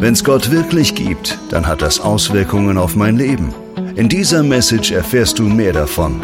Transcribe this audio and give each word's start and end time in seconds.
Wenn 0.00 0.14
es 0.14 0.24
Gott 0.24 0.50
wirklich 0.50 0.94
gibt, 0.94 1.38
dann 1.50 1.66
hat 1.66 1.82
das 1.82 2.00
Auswirkungen 2.00 2.78
auf 2.78 2.96
mein 2.96 3.18
Leben. 3.18 3.54
In 3.96 4.08
dieser 4.08 4.42
Message 4.42 4.92
erfährst 4.92 5.38
du 5.38 5.42
mehr 5.42 5.74
davon. 5.74 6.18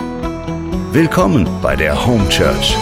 Willkommen 0.94 1.46
bei 1.60 1.76
der 1.76 2.06
Home 2.06 2.26
Church. 2.30 2.74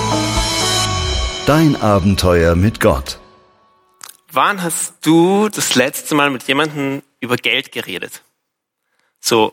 Dein 1.46 1.74
Abenteuer 1.74 2.54
mit 2.54 2.78
Gott. 2.78 3.18
Wann 4.30 4.62
hast 4.62 5.04
du 5.04 5.48
das 5.48 5.74
letzte 5.74 6.14
Mal 6.14 6.30
mit 6.30 6.44
jemandem 6.44 7.02
über 7.18 7.38
Geld 7.38 7.72
geredet? 7.72 8.22
So 9.18 9.52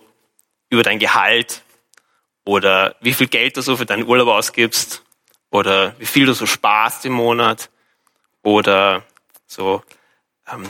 über 0.69 0.83
dein 0.83 0.99
Gehalt 0.99 1.63
oder 2.45 2.95
wie 3.01 3.13
viel 3.13 3.25
Geld 3.25 3.57
du 3.57 3.63
so 3.63 3.77
für 3.77 3.87
deinen 3.87 4.05
Urlaub 4.05 4.27
ausgibst 4.27 5.01
oder 5.49 5.95
wie 5.97 6.05
viel 6.05 6.27
du 6.27 6.33
so 6.33 6.45
sparst 6.45 7.03
im 7.07 7.13
Monat 7.13 7.71
oder 8.43 9.01
so 9.47 9.81
ähm, 10.47 10.67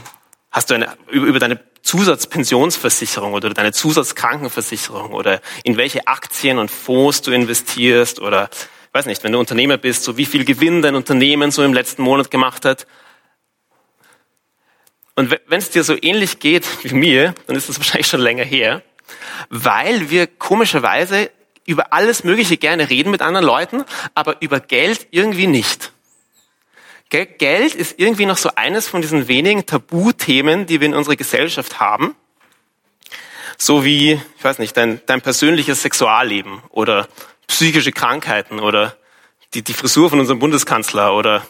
Hast 0.52 0.70
du 0.70 0.74
eine, 0.74 0.98
über 1.10 1.40
deine 1.40 1.60
Zusatzpensionsversicherung 1.82 3.34
oder 3.34 3.52
deine 3.52 3.72
Zusatzkrankenversicherung 3.72 5.14
oder 5.14 5.42
in 5.64 5.78
welche 5.78 6.08
Aktien 6.08 6.58
und 6.60 6.70
Fonds 6.70 7.22
du 7.22 7.32
investierst 7.32 8.20
oder 8.20 8.50
weiß 8.92 9.06
nicht, 9.06 9.24
wenn 9.24 9.32
du 9.32 9.40
Unternehmer 9.40 9.78
bist, 9.78 10.04
so 10.04 10.18
wie 10.18 10.26
viel 10.26 10.44
Gewinn 10.44 10.82
dein 10.82 10.96
Unternehmen 10.96 11.52
so 11.52 11.64
im 11.64 11.74
letzten 11.74 12.04
Monat 12.04 12.30
gemacht 12.30 12.66
hat. 12.66 12.86
Und 15.16 15.32
wenn 15.32 15.60
es 15.60 15.70
dir 15.70 15.84
so 15.84 15.96
ähnlich 16.02 16.40
geht 16.40 16.66
wie 16.84 16.94
mir, 16.94 17.34
dann 17.48 17.56
ist 17.56 17.70
das 17.70 17.78
wahrscheinlich 17.78 18.08
schon 18.08 18.22
länger 18.22 18.44
her, 18.44 18.82
weil 19.50 20.10
wir 20.10 20.28
komischerweise 20.28 21.32
über 21.66 21.94
alles 21.94 22.24
Mögliche 22.24 22.58
gerne 22.58 22.90
reden 22.90 23.12
mit 23.12 23.22
anderen 23.22 23.46
Leuten, 23.46 23.86
aber 24.16 24.42
über 24.42 24.60
Geld 24.60 25.08
irgendwie 25.12 25.48
nicht. 25.48 25.94
Geld 27.12 27.76
ist 27.76 28.00
irgendwie 28.00 28.26
noch 28.26 28.38
so 28.38 28.52
eines 28.56 28.88
von 28.88 29.02
diesen 29.02 29.28
wenigen 29.28 29.66
Tabuthemen, 29.66 30.66
die 30.66 30.80
wir 30.80 30.88
in 30.88 30.94
unserer 30.94 31.18
Gesellschaft 31.18 31.82
haben. 31.82 32.16
So 33.58 33.84
wie, 33.84 34.14
ich 34.14 34.44
weiß 34.44 34.60
nicht, 34.60 34.78
dein, 34.78 35.02
dein 35.06 35.22
persönliches 35.22 35.82
Sexualleben 35.82 36.64
oder 36.70 37.10
psychische 37.48 37.92
Krankheiten 37.92 38.62
oder 38.62 38.96
die, 39.54 39.62
die 39.62 39.74
Frisur 39.74 40.10
von 40.10 40.22
unserem 40.22 40.40
Bundeskanzler 40.40 41.14
oder 41.14 41.46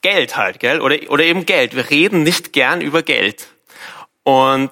Geld 0.00 0.36
halt, 0.36 0.60
gell? 0.60 0.80
Oder, 0.80 1.10
oder 1.10 1.24
eben 1.24 1.44
Geld. 1.44 1.74
Wir 1.74 1.90
reden 1.90 2.22
nicht 2.22 2.52
gern 2.52 2.80
über 2.80 3.02
Geld. 3.02 3.48
Und 4.22 4.70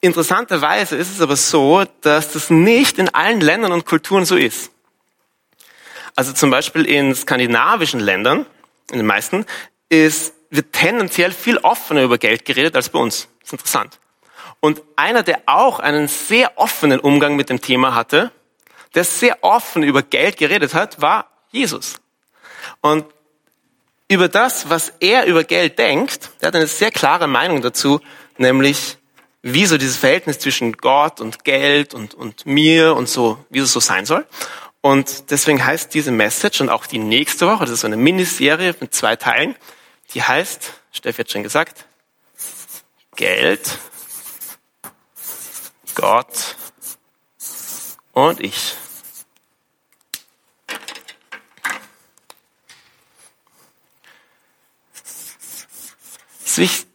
interessanterweise 0.00 0.94
ist 0.94 1.10
es 1.10 1.20
aber 1.20 1.34
so, 1.34 1.84
dass 2.02 2.32
das 2.32 2.48
nicht 2.48 2.98
in 2.98 3.08
allen 3.08 3.40
Ländern 3.40 3.72
und 3.72 3.86
Kulturen 3.86 4.24
so 4.24 4.36
ist. 4.36 4.70
Also 6.18 6.32
zum 6.32 6.50
Beispiel 6.50 6.84
in 6.84 7.14
skandinavischen 7.14 8.00
Ländern, 8.00 8.44
in 8.90 8.96
den 8.96 9.06
meisten, 9.06 9.46
ist, 9.88 10.34
wird 10.50 10.72
tendenziell 10.72 11.30
viel 11.30 11.58
offener 11.58 12.02
über 12.02 12.18
Geld 12.18 12.44
geredet 12.44 12.74
als 12.74 12.88
bei 12.88 12.98
uns. 12.98 13.28
Das 13.38 13.50
ist 13.50 13.52
interessant. 13.52 14.00
Und 14.58 14.82
einer, 14.96 15.22
der 15.22 15.42
auch 15.46 15.78
einen 15.78 16.08
sehr 16.08 16.58
offenen 16.58 16.98
Umgang 16.98 17.36
mit 17.36 17.50
dem 17.50 17.60
Thema 17.60 17.94
hatte, 17.94 18.32
der 18.96 19.04
sehr 19.04 19.44
offen 19.44 19.84
über 19.84 20.02
Geld 20.02 20.38
geredet 20.38 20.74
hat, 20.74 21.00
war 21.00 21.30
Jesus. 21.52 22.00
Und 22.80 23.04
über 24.08 24.26
das, 24.26 24.68
was 24.68 24.92
er 24.98 25.24
über 25.26 25.44
Geld 25.44 25.78
denkt, 25.78 26.30
der 26.40 26.48
hat 26.48 26.56
eine 26.56 26.66
sehr 26.66 26.90
klare 26.90 27.28
Meinung 27.28 27.62
dazu, 27.62 28.00
nämlich 28.38 28.98
wie 29.42 29.66
so 29.66 29.78
dieses 29.78 29.98
Verhältnis 29.98 30.40
zwischen 30.40 30.72
Gott 30.72 31.20
und 31.20 31.44
Geld 31.44 31.94
und, 31.94 32.14
und 32.14 32.44
mir 32.44 32.96
und 32.96 33.08
so, 33.08 33.38
wie 33.50 33.60
es 33.60 33.72
so 33.72 33.78
sein 33.78 34.04
soll. 34.04 34.26
Und 34.80 35.30
deswegen 35.30 35.64
heißt 35.64 35.92
diese 35.92 36.12
Message 36.12 36.60
und 36.60 36.68
auch 36.68 36.86
die 36.86 36.98
nächste 36.98 37.46
Woche, 37.46 37.64
das 37.64 37.70
ist 37.70 37.80
so 37.80 37.86
eine 37.86 37.96
Miniserie 37.96 38.74
mit 38.80 38.94
zwei 38.94 39.16
Teilen, 39.16 39.56
die 40.14 40.22
heißt, 40.22 40.72
Steffi 40.92 41.22
hat 41.22 41.30
schon 41.30 41.42
gesagt, 41.42 41.84
Geld, 43.16 43.78
Gott 45.94 46.56
und 48.12 48.40
ich. 48.40 48.74
Es 56.44 56.58
ist 56.58 56.86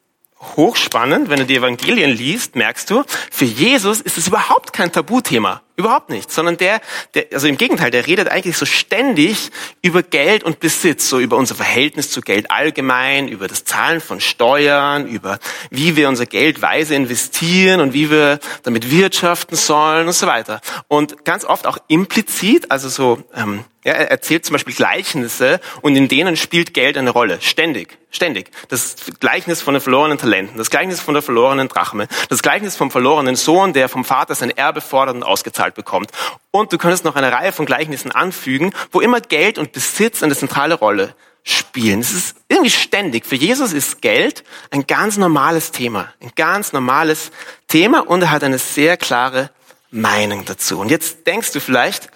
hochspannend, 0.55 1.29
wenn 1.29 1.39
du 1.39 1.45
die 1.45 1.57
Evangelien 1.57 2.11
liest, 2.11 2.55
merkst 2.55 2.89
du, 2.89 3.03
für 3.31 3.45
Jesus 3.45 4.01
ist 4.01 4.17
es 4.17 4.27
überhaupt 4.27 4.73
kein 4.73 4.91
Tabuthema. 4.91 5.61
Überhaupt 5.75 6.09
nicht. 6.09 6.31
Sondern 6.31 6.57
der, 6.57 6.81
der, 7.16 7.28
also 7.34 7.47
im 7.47 7.57
Gegenteil, 7.57 7.89
der 7.89 8.06
redet 8.06 8.29
eigentlich 8.29 8.57
so 8.57 8.66
ständig 8.66 9.50
über 9.81 10.03
Geld 10.03 10.44
und 10.44 10.59
Besitz, 10.59 11.09
so 11.09 11.19
über 11.19 11.35
unser 11.35 11.56
Verhältnis 11.56 12.11
zu 12.11 12.22
Geld 12.22 12.51
allgemein, 12.51 13.28
über 13.28 13.47
das 13.47 13.66
Zahlen 13.66 14.00
von 14.00 14.22
Steuern, 14.22 15.07
über 15.07 15.39
wie 15.72 15.95
wir 15.95 16.09
unser 16.09 16.28
Geld 16.28 16.61
weise 16.61 16.94
investieren 16.94 17.81
und 17.81 17.94
wie 17.94 18.11
wir 18.11 18.39
damit 18.61 18.91
wirtschaften 18.91 19.56
sollen 19.56 20.06
und 20.06 20.13
so 20.13 20.28
weiter. 20.28 20.61
Und 20.88 21.25
ganz 21.25 21.44
oft 21.44 21.66
auch 21.66 21.79
implizit, 21.88 22.69
also 22.69 22.90
so, 22.90 23.23
ähm, 23.35 23.66
er 23.84 24.09
erzählt 24.09 24.45
zum 24.45 24.53
Beispiel 24.53 24.73
Gleichnisse 24.73 25.59
und 25.81 25.95
in 25.95 26.07
denen 26.07 26.38
spielt 26.38 26.73
Geld 26.73 26.97
eine 26.97 27.09
Rolle. 27.09 27.40
Ständig. 27.41 27.97
Ständig. 28.11 28.51
Das 28.69 28.95
Gleichnis 29.19 29.61
von 29.61 29.73
den 29.73 29.81
verlorenen 29.81 30.17
Talenten, 30.17 30.57
das 30.57 30.69
Gleichnis 30.69 31.01
von 31.01 31.16
der 31.16 31.23
verlorenen 31.23 31.67
Drachme, 31.67 32.07
das 32.29 32.44
Gleichnis 32.44 32.75
vom 32.75 32.91
verlorenen 32.91 33.35
Sohn, 33.35 33.73
der 33.73 33.90
vom 33.90 34.05
Vater 34.05 34.35
sein 34.35 34.51
Erbe 34.51 34.81
fordert 34.81 35.16
und 35.16 35.23
ausgezahlt 35.23 35.62
bekommt. 35.72 36.12
Und 36.51 36.74
du 36.74 36.78
könntest 36.78 37.06
noch 37.06 37.16
eine 37.16 37.31
Reihe 37.31 37.51
von 37.51 37.66
Gleichnissen 37.66 38.12
anfügen, 38.12 38.74
wo 38.91 39.01
immer 39.01 39.22
Geld 39.22 39.57
und 39.57 39.72
Besitz 39.72 40.24
eine 40.24 40.35
zentrale 40.35 40.75
Rolle 40.75 41.16
spielen. 41.44 42.00
Es 42.00 42.13
ist 42.13 42.38
irgendwie 42.47 42.72
ständig. 42.72 43.25
Für 43.25 43.35
Jesus 43.35 43.73
ist 43.73 44.02
Geld 44.02 44.44
ein 44.72 44.88
ganz 44.88 45.18
normales 45.18 45.72
Thema. 45.72 46.13
Ein 46.22 46.31
ganz 46.35 46.73
normales 46.73 47.31
Thema 47.68 48.07
und 48.07 48.22
er 48.22 48.31
hat 48.31 48.44
eine 48.44 48.59
sehr 48.59 48.97
klare 48.97 49.50
Meinung 49.91 50.46
dazu. 50.46 50.79
Und 50.79 50.90
jetzt 50.90 51.28
denkst 51.28 51.52
du 51.52 51.59
vielleicht, 51.59 52.09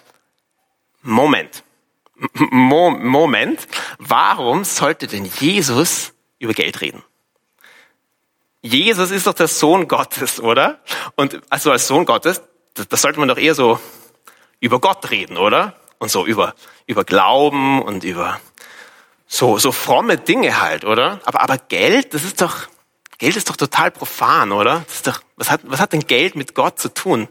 Moment. 1.02 1.63
Mo 2.34 2.90
Moment. 2.90 3.68
Warum 4.00 4.63
sollte 4.63 5.07
denn 5.07 5.25
Jesus 5.25 6.13
über 6.40 6.53
Geld 6.53 6.81
reden? 6.81 7.03
Jesus 8.62 9.12
ist 9.12 9.28
doch 9.28 9.34
der 9.34 9.47
Sohn 9.47 9.88
Gottes, 9.88 10.40
oder? 10.40 10.80
Und 11.16 11.41
also 11.50 11.72
als 11.72 11.88
Sohn 11.88 12.06
Gottes, 12.06 12.41
das 12.85 13.01
sollte 13.01 13.19
man 13.19 13.27
doch 13.27 13.38
eher 13.38 13.55
so 13.55 13.79
über 14.59 14.79
Gott 14.79 15.09
reden, 15.09 15.38
oder? 15.38 15.75
Und 15.99 16.09
so 16.09 16.25
über, 16.25 16.53
über 16.85 17.03
Glauben 17.03 17.81
und 17.81 18.03
über 18.03 18.39
so, 19.27 19.57
so 19.57 19.71
fromme 19.71 20.17
Dinge 20.17 20.61
halt, 20.61 20.85
oder? 20.85 21.19
Aber, 21.25 21.41
aber 21.41 21.57
Geld, 21.57 22.13
das 22.13 22.23
ist 22.23 22.41
doch, 22.41 22.67
Geld 23.17 23.35
ist 23.35 23.49
doch 23.49 23.57
total 23.57 23.91
profan, 23.91 24.51
oder? 24.51 24.83
Das 24.88 24.95
ist 24.95 25.07
doch, 25.07 25.21
was 25.35 25.49
hat, 25.51 25.61
was 25.63 25.79
hat 25.79 25.93
denn 25.93 26.07
Geld 26.07 26.35
mit 26.35 26.55
Gott 26.55 26.79
zu 26.79 26.93
tun? 26.93 27.27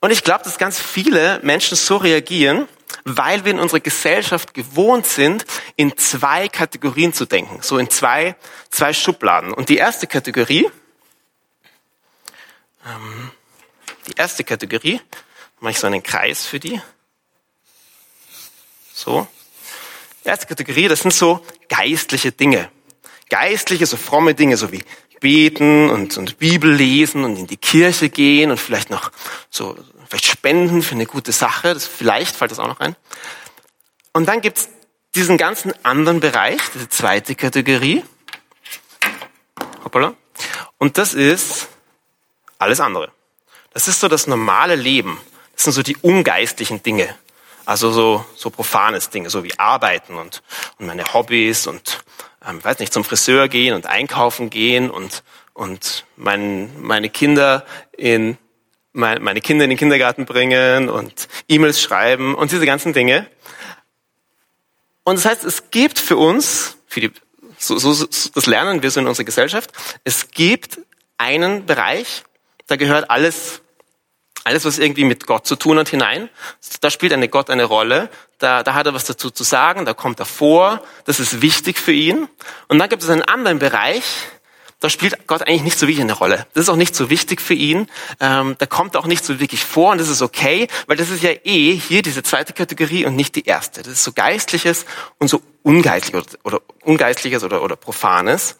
Und 0.00 0.10
ich 0.10 0.22
glaube, 0.22 0.44
dass 0.44 0.58
ganz 0.58 0.80
viele 0.80 1.40
Menschen 1.42 1.76
so 1.76 1.96
reagieren, 1.96 2.68
weil 3.04 3.44
wir 3.44 3.52
in 3.52 3.58
unserer 3.58 3.80
Gesellschaft 3.80 4.54
gewohnt 4.54 5.06
sind, 5.06 5.44
in 5.76 5.96
zwei 5.96 6.48
Kategorien 6.48 7.12
zu 7.12 7.26
denken, 7.26 7.58
so 7.62 7.78
in 7.78 7.90
zwei, 7.90 8.36
zwei 8.70 8.92
Schubladen. 8.92 9.52
Und 9.52 9.68
die 9.68 9.76
erste 9.76 10.06
Kategorie, 10.06 10.70
ähm, 12.86 13.30
die 14.06 14.14
erste 14.16 14.44
Kategorie, 14.44 15.00
mache 15.60 15.72
ich 15.72 15.78
so 15.78 15.86
einen 15.86 16.02
Kreis 16.02 16.46
für 16.46 16.60
die. 16.60 16.80
So. 18.92 19.26
Die 20.24 20.28
erste 20.28 20.46
Kategorie, 20.46 20.88
das 20.88 21.00
sind 21.00 21.12
so 21.12 21.44
geistliche 21.68 22.32
Dinge. 22.32 22.70
Geistliche, 23.28 23.86
so 23.86 23.96
fromme 23.96 24.34
Dinge, 24.34 24.56
so 24.56 24.72
wie 24.72 24.84
beten 25.20 25.90
und, 25.90 26.16
und 26.18 26.38
Bibel 26.38 26.72
lesen 26.72 27.24
und 27.24 27.36
in 27.36 27.46
die 27.46 27.56
Kirche 27.56 28.10
gehen 28.10 28.50
und 28.50 28.58
vielleicht 28.58 28.90
noch 28.90 29.10
so, 29.50 29.76
vielleicht 30.08 30.26
spenden 30.26 30.82
für 30.82 30.94
eine 30.94 31.06
gute 31.06 31.32
Sache. 31.32 31.74
Das, 31.74 31.86
vielleicht 31.86 32.36
fällt 32.36 32.50
das 32.50 32.58
auch 32.58 32.68
noch 32.68 32.80
ein. 32.80 32.96
Und 34.12 34.26
dann 34.26 34.40
gibt's 34.40 34.68
diesen 35.14 35.38
ganzen 35.38 35.72
anderen 35.84 36.20
Bereich, 36.20 36.60
diese 36.74 36.88
zweite 36.88 37.34
Kategorie. 37.34 38.04
Hoppala. 39.84 40.14
Und 40.78 40.98
das 40.98 41.14
ist 41.14 41.68
alles 42.58 42.80
andere. 42.80 43.15
Das 43.76 43.88
ist 43.88 44.00
so 44.00 44.08
das 44.08 44.26
normale 44.26 44.74
Leben. 44.74 45.20
Das 45.54 45.64
sind 45.64 45.74
so 45.74 45.82
die 45.82 45.98
ungeistlichen 45.98 46.82
Dinge. 46.82 47.14
Also 47.66 47.92
so, 47.92 48.24
so 48.34 48.48
profanes 48.48 49.10
Dinge, 49.10 49.28
so 49.28 49.44
wie 49.44 49.58
Arbeiten 49.58 50.14
und, 50.14 50.42
und 50.78 50.86
meine 50.86 51.12
Hobbys 51.12 51.66
und 51.66 52.02
ähm, 52.48 52.64
weiß 52.64 52.78
nicht, 52.78 52.90
zum 52.90 53.04
Friseur 53.04 53.48
gehen 53.48 53.74
und 53.74 53.84
einkaufen 53.84 54.48
gehen 54.48 54.90
und, 54.90 55.22
und 55.52 56.06
mein, 56.16 56.80
meine 56.80 57.10
Kinder 57.10 57.66
in 57.94 58.38
mein, 58.94 59.22
meine 59.22 59.42
Kinder 59.42 59.64
in 59.64 59.68
den 59.68 59.78
Kindergarten 59.78 60.24
bringen 60.24 60.88
und 60.88 61.28
E-Mails 61.46 61.82
schreiben 61.82 62.34
und 62.34 62.52
diese 62.52 62.64
ganzen 62.64 62.94
Dinge. 62.94 63.26
Und 65.04 65.16
das 65.16 65.26
heißt, 65.26 65.44
es 65.44 65.70
gibt 65.70 65.98
für 65.98 66.16
uns, 66.16 66.78
für 66.86 67.00
die, 67.02 67.12
so, 67.58 67.76
so, 67.76 67.92
so, 67.92 68.06
das 68.34 68.46
lernen 68.46 68.82
wir 68.82 68.90
so 68.90 69.00
in 69.00 69.06
unserer 69.06 69.26
Gesellschaft, 69.26 69.70
es 70.04 70.30
gibt 70.30 70.78
einen 71.18 71.66
Bereich, 71.66 72.24
da 72.68 72.76
gehört 72.76 73.10
alles, 73.10 73.60
alles, 74.46 74.64
was 74.64 74.78
irgendwie 74.78 75.04
mit 75.04 75.26
Gott 75.26 75.46
zu 75.46 75.56
tun 75.56 75.78
hat, 75.78 75.88
hinein. 75.88 76.28
Da 76.80 76.90
spielt 76.90 77.12
eine 77.12 77.28
Gott 77.28 77.50
eine 77.50 77.64
Rolle. 77.64 78.08
Da, 78.38 78.62
da 78.62 78.74
hat 78.74 78.86
er 78.86 78.94
was 78.94 79.04
dazu 79.04 79.30
zu 79.30 79.44
sagen, 79.44 79.84
da 79.84 79.92
kommt 79.92 80.20
er 80.20 80.26
vor. 80.26 80.82
Das 81.04 81.20
ist 81.20 81.42
wichtig 81.42 81.78
für 81.78 81.92
ihn. 81.92 82.28
Und 82.68 82.78
dann 82.78 82.88
gibt 82.88 83.02
es 83.02 83.10
einen 83.10 83.22
anderen 83.22 83.58
Bereich, 83.58 84.04
da 84.80 84.90
spielt 84.90 85.26
Gott 85.26 85.42
eigentlich 85.42 85.62
nicht 85.62 85.78
so 85.78 85.88
wirklich 85.88 86.02
eine 86.02 86.12
Rolle. 86.12 86.46
Das 86.52 86.64
ist 86.64 86.68
auch 86.68 86.76
nicht 86.76 86.94
so 86.94 87.08
wichtig 87.08 87.40
für 87.40 87.54
ihn. 87.54 87.88
Ähm, 88.20 88.56
da 88.58 88.66
kommt 88.66 88.94
er 88.94 89.00
auch 89.00 89.06
nicht 89.06 89.24
so 89.24 89.40
wirklich 89.40 89.64
vor 89.64 89.92
und 89.92 89.98
das 89.98 90.08
ist 90.08 90.20
okay, 90.20 90.68
weil 90.86 90.96
das 90.96 91.08
ist 91.08 91.22
ja 91.22 91.30
eh 91.44 91.74
hier 91.74 92.02
diese 92.02 92.22
zweite 92.22 92.52
Kategorie 92.52 93.06
und 93.06 93.16
nicht 93.16 93.34
die 93.36 93.46
erste. 93.46 93.82
Das 93.82 93.94
ist 93.94 94.04
so 94.04 94.12
Geistliches 94.12 94.84
und 95.18 95.28
so 95.28 95.40
Ungeistliches 95.62 96.38
oder, 96.44 96.58
oder 96.58 96.60
Ungeistliches 96.84 97.42
oder, 97.42 97.62
oder 97.62 97.74
Profanes. 97.74 98.58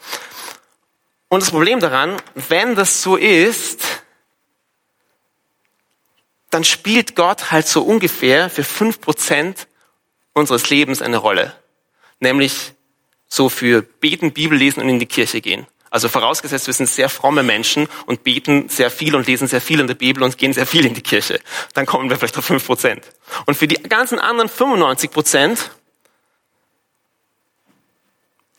Und 1.29 1.43
das 1.43 1.51
Problem 1.51 1.81
daran, 1.81 2.17
wenn 2.35 2.75
das 2.75 3.03
so 3.03 3.17
ist, 3.17 3.85
dann 6.57 6.65
spielt 6.65 7.17
Gott 7.17 7.53
halt 7.53 7.69
so 7.69 7.83
ungefähr 7.83 8.49
für 8.49 8.65
fünf 8.65 9.03
Prozent 9.03 9.69
unseres 10.33 10.71
Lebens 10.71 11.03
eine 11.03 11.19
Rolle. 11.19 11.55
Nämlich 12.19 12.73
so 13.29 13.51
für 13.51 13.83
Beten, 13.83 14.33
Bibel 14.33 14.57
lesen 14.57 14.81
und 14.81 14.89
in 14.89 14.99
die 14.99 15.05
Kirche 15.05 15.43
gehen. 15.43 15.67
Also 15.91 16.09
vorausgesetzt, 16.09 16.67
wir 16.67 16.73
sind 16.73 16.89
sehr 16.89 17.11
fromme 17.11 17.43
Menschen 17.43 17.89
und 18.07 18.25
beten 18.25 18.71
sehr 18.71 18.91
viel 18.91 19.15
und 19.15 19.27
lesen 19.27 19.49
sehr 19.49 19.61
viel 19.61 19.81
in 19.81 19.87
der 19.87 19.97
Bibel 19.97 20.23
und 20.23 20.39
gehen 20.39 20.55
sehr 20.55 20.65
viel 20.65 20.87
in 20.87 20.95
die 20.95 21.03
Kirche. 21.03 21.41
Dann 21.75 21.85
kommen 21.85 22.09
wir 22.09 22.17
vielleicht 22.17 22.39
auf 22.39 22.47
fünf 22.47 22.65
Prozent. 22.65 23.05
Und 23.45 23.59
für 23.59 23.69
die 23.69 23.83
ganzen 23.83 24.19
anderen 24.19 24.49
95 24.49 25.11
Prozent, 25.11 25.71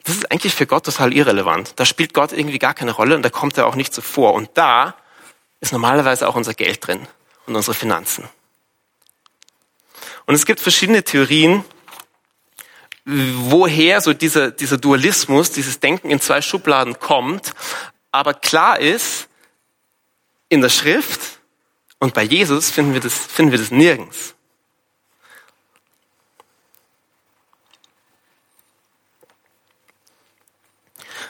das 0.03 0.17
ist 0.17 0.31
eigentlich 0.31 0.53
für 0.53 0.67
Gott 0.67 0.85
total 0.85 1.13
irrelevant. 1.13 1.73
Da 1.77 1.85
spielt 1.85 2.13
Gott 2.13 2.31
irgendwie 2.31 2.59
gar 2.59 2.75
keine 2.75 2.91
Rolle 2.91 3.15
und 3.15 3.23
da 3.23 3.31
kommt 3.31 3.57
er 3.57 3.65
auch 3.65 3.75
nicht 3.75 3.91
so 3.91 4.03
vor. 4.03 4.35
Und 4.35 4.51
da 4.53 4.93
ist 5.61 5.73
normalerweise 5.73 6.29
auch 6.29 6.35
unser 6.35 6.53
Geld 6.53 6.85
drin 6.85 7.07
und 7.47 7.55
unsere 7.55 7.73
Finanzen. 7.73 8.29
Und 10.25 10.35
es 10.35 10.45
gibt 10.45 10.59
verschiedene 10.59 11.03
Theorien, 11.03 11.63
woher 13.05 14.01
so 14.01 14.13
dieser, 14.13 14.51
dieser 14.51 14.77
Dualismus, 14.77 15.51
dieses 15.51 15.79
Denken 15.79 16.09
in 16.09 16.19
zwei 16.19 16.41
Schubladen 16.41 16.99
kommt. 16.99 17.53
Aber 18.11 18.33
klar 18.33 18.79
ist, 18.79 19.29
in 20.49 20.61
der 20.61 20.69
Schrift 20.69 21.39
und 21.99 22.13
bei 22.13 22.23
Jesus 22.23 22.69
finden 22.69 22.93
wir 22.93 22.99
das, 22.99 23.17
finden 23.17 23.51
wir 23.53 23.59
das 23.59 23.71
nirgends. 23.71 24.35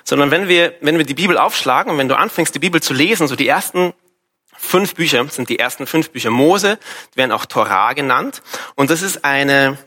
Sondern 0.03 0.31
wenn 0.31 0.47
wir, 0.47 0.75
wenn 0.81 0.97
wir 0.97 1.05
die 1.05 1.13
Bibel 1.13 1.37
aufschlagen 1.37 1.91
und 1.91 1.97
wenn 1.97 2.07
du 2.07 2.17
anfängst, 2.17 2.55
die 2.55 2.59
Bibel 2.59 2.81
zu 2.81 2.93
lesen, 2.93 3.27
so 3.27 3.35
die 3.35 3.47
ersten 3.47 3.93
fünf 4.67 4.95
Bücher 4.95 5.27
sind 5.29 5.49
die 5.49 5.59
ersten 5.59 5.87
fünf 5.87 6.11
Bücher 6.11 6.29
Mose, 6.29 6.77
die 7.13 7.17
werden 7.17 7.31
auch 7.31 7.45
Torah 7.45 7.93
genannt. 7.93 8.43
Und 8.75 8.89
das 8.89 9.01
ist 9.01 9.23
eine, 9.23 9.77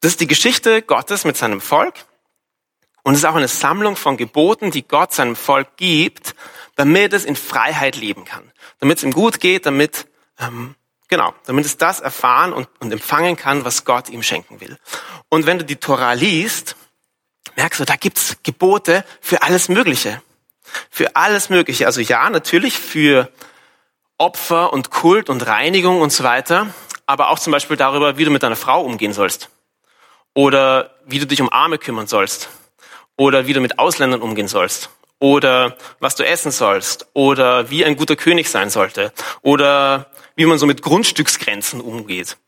das 0.00 0.12
ist 0.12 0.20
die 0.20 0.26
Geschichte 0.26 0.82
Gottes 0.82 1.24
mit 1.24 1.36
seinem 1.36 1.60
Volk. 1.60 1.94
Und 3.02 3.14
es 3.14 3.20
ist 3.20 3.24
auch 3.24 3.34
eine 3.34 3.48
Sammlung 3.48 3.96
von 3.96 4.16
Geboten, 4.16 4.70
die 4.70 4.86
Gott 4.86 5.12
seinem 5.12 5.34
Volk 5.34 5.76
gibt, 5.76 6.36
damit 6.76 7.12
es 7.12 7.24
in 7.24 7.34
Freiheit 7.34 7.96
leben 7.96 8.24
kann. 8.24 8.52
Damit 8.78 8.98
es 8.98 9.04
ihm 9.04 9.12
gut 9.12 9.40
geht, 9.40 9.66
damit, 9.66 10.06
ähm, 10.38 10.76
genau, 11.08 11.34
damit 11.46 11.64
es 11.64 11.78
das 11.78 12.00
erfahren 12.00 12.52
und, 12.52 12.68
und 12.78 12.92
empfangen 12.92 13.36
kann, 13.36 13.64
was 13.64 13.84
Gott 13.84 14.08
ihm 14.08 14.22
schenken 14.22 14.60
will. 14.60 14.78
Und 15.28 15.46
wenn 15.46 15.58
du 15.58 15.64
die 15.64 15.76
Torah 15.76 16.12
liest, 16.12 16.76
merkst 17.56 17.80
du, 17.80 17.84
da 17.84 17.96
gibt's 17.96 18.36
Gebote 18.44 19.04
für 19.20 19.42
alles 19.42 19.68
Mögliche. 19.68 20.22
Für 20.90 21.16
alles 21.16 21.50
Mögliche. 21.50 21.86
Also 21.86 22.00
ja, 22.00 22.30
natürlich 22.30 22.78
für 22.78 23.32
Opfer 24.18 24.72
und 24.72 24.90
Kult 24.90 25.28
und 25.28 25.46
Reinigung 25.46 26.00
und 26.00 26.12
so 26.12 26.24
weiter, 26.24 26.68
aber 27.06 27.30
auch 27.30 27.38
zum 27.38 27.52
Beispiel 27.52 27.76
darüber, 27.76 28.18
wie 28.18 28.24
du 28.24 28.30
mit 28.30 28.42
deiner 28.42 28.56
Frau 28.56 28.82
umgehen 28.82 29.12
sollst. 29.12 29.50
Oder 30.34 30.94
wie 31.04 31.18
du 31.18 31.26
dich 31.26 31.40
um 31.40 31.52
Arme 31.52 31.78
kümmern 31.78 32.06
sollst. 32.06 32.48
Oder 33.16 33.46
wie 33.46 33.52
du 33.52 33.60
mit 33.60 33.78
Ausländern 33.78 34.22
umgehen 34.22 34.48
sollst. 34.48 34.90
Oder 35.18 35.76
was 36.00 36.14
du 36.14 36.24
essen 36.24 36.50
sollst. 36.50 37.06
Oder 37.12 37.70
wie 37.70 37.84
ein 37.84 37.96
guter 37.96 38.16
König 38.16 38.48
sein 38.48 38.70
sollte. 38.70 39.12
Oder 39.42 40.10
wie 40.36 40.46
man 40.46 40.58
so 40.58 40.66
mit 40.66 40.82
Grundstücksgrenzen 40.82 41.80
umgeht. 41.80 42.38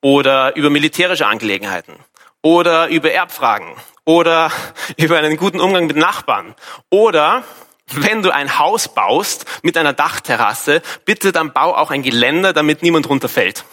Oder 0.00 0.54
über 0.56 0.70
militärische 0.70 1.26
Angelegenheiten. 1.26 1.94
Oder 2.42 2.88
über 2.88 3.10
Erbfragen. 3.10 3.74
Oder 4.04 4.52
über 4.96 5.18
einen 5.18 5.36
guten 5.36 5.60
Umgang 5.60 5.86
mit 5.86 5.96
Nachbarn. 5.96 6.54
Oder 6.90 7.44
wenn 7.86 8.22
du 8.22 8.30
ein 8.30 8.58
Haus 8.58 8.94
baust 8.94 9.44
mit 9.62 9.76
einer 9.76 9.92
Dachterrasse, 9.92 10.82
bitte 11.04 11.32
dann 11.32 11.52
bau 11.52 11.74
auch 11.74 11.90
ein 11.90 12.02
Geländer, 12.02 12.52
damit 12.52 12.82
niemand 12.82 13.08
runterfällt. 13.08 13.64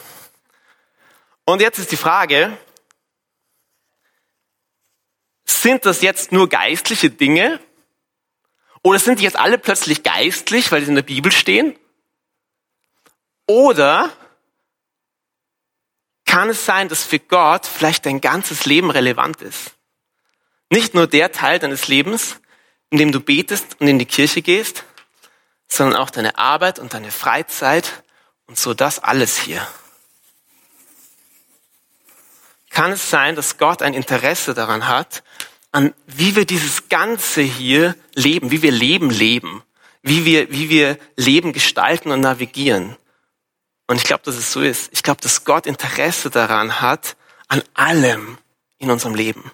Und 1.45 1.61
jetzt 1.61 1.79
ist 1.79 1.91
die 1.91 1.97
Frage, 1.97 2.57
sind 5.45 5.85
das 5.85 6.01
jetzt 6.01 6.31
nur 6.31 6.47
geistliche 6.49 7.09
Dinge? 7.09 7.59
Oder 8.81 8.99
sind 8.99 9.19
die 9.19 9.23
jetzt 9.23 9.37
alle 9.37 9.57
plötzlich 9.57 10.03
geistlich, 10.03 10.71
weil 10.71 10.81
sie 10.81 10.89
in 10.89 10.95
der 10.95 11.01
Bibel 11.01 11.31
stehen? 11.31 11.77
Oder 13.45 14.11
kann 16.25 16.49
es 16.49 16.65
sein, 16.65 16.87
dass 16.87 17.03
für 17.03 17.19
Gott 17.19 17.65
vielleicht 17.65 18.05
dein 18.05 18.21
ganzes 18.21 18.65
Leben 18.65 18.91
relevant 18.91 19.41
ist? 19.41 19.75
Nicht 20.69 20.93
nur 20.93 21.07
der 21.07 21.31
Teil 21.31 21.57
deines 21.57 21.87
Lebens, 21.87 22.39
in 22.89 22.97
dem 22.97 23.11
du 23.11 23.19
betest 23.19 23.79
und 23.79 23.87
in 23.87 23.99
die 23.99 24.05
Kirche 24.05 24.41
gehst, 24.41 24.83
sondern 25.67 25.99
auch 25.99 26.09
deine 26.09 26.37
Arbeit 26.37 26.79
und 26.79 26.93
deine 26.93 27.11
Freizeit 27.11 28.03
und 28.47 28.57
so 28.57 28.73
das 28.73 28.99
alles 28.99 29.37
hier. 29.37 29.65
Kann 32.71 32.91
es 32.91 33.09
sein, 33.09 33.35
dass 33.35 33.57
Gott 33.57 33.81
ein 33.81 33.93
Interesse 33.93 34.53
daran 34.53 34.87
hat, 34.87 35.23
an 35.71 35.93
wie 36.07 36.35
wir 36.35 36.45
dieses 36.45 36.89
Ganze 36.89 37.41
hier 37.41 37.95
leben, 38.15 38.51
wie 38.51 38.61
wir 38.61 38.71
Leben 38.71 39.09
leben, 39.09 39.63
wie 40.01 40.25
wir, 40.25 40.51
wie 40.51 40.69
wir 40.69 40.97
Leben 41.15 41.53
gestalten 41.53 42.11
und 42.11 42.21
navigieren? 42.21 42.95
Und 43.87 43.97
ich 43.97 44.03
glaube, 44.03 44.23
dass 44.23 44.35
es 44.35 44.51
so 44.51 44.61
ist. 44.61 44.89
Ich 44.93 45.03
glaube, 45.03 45.21
dass 45.21 45.45
Gott 45.45 45.65
Interesse 45.65 46.29
daran 46.29 46.81
hat, 46.81 47.17
an 47.47 47.63
allem 47.73 48.37
in 48.77 48.91
unserem 48.91 49.15
Leben. 49.15 49.51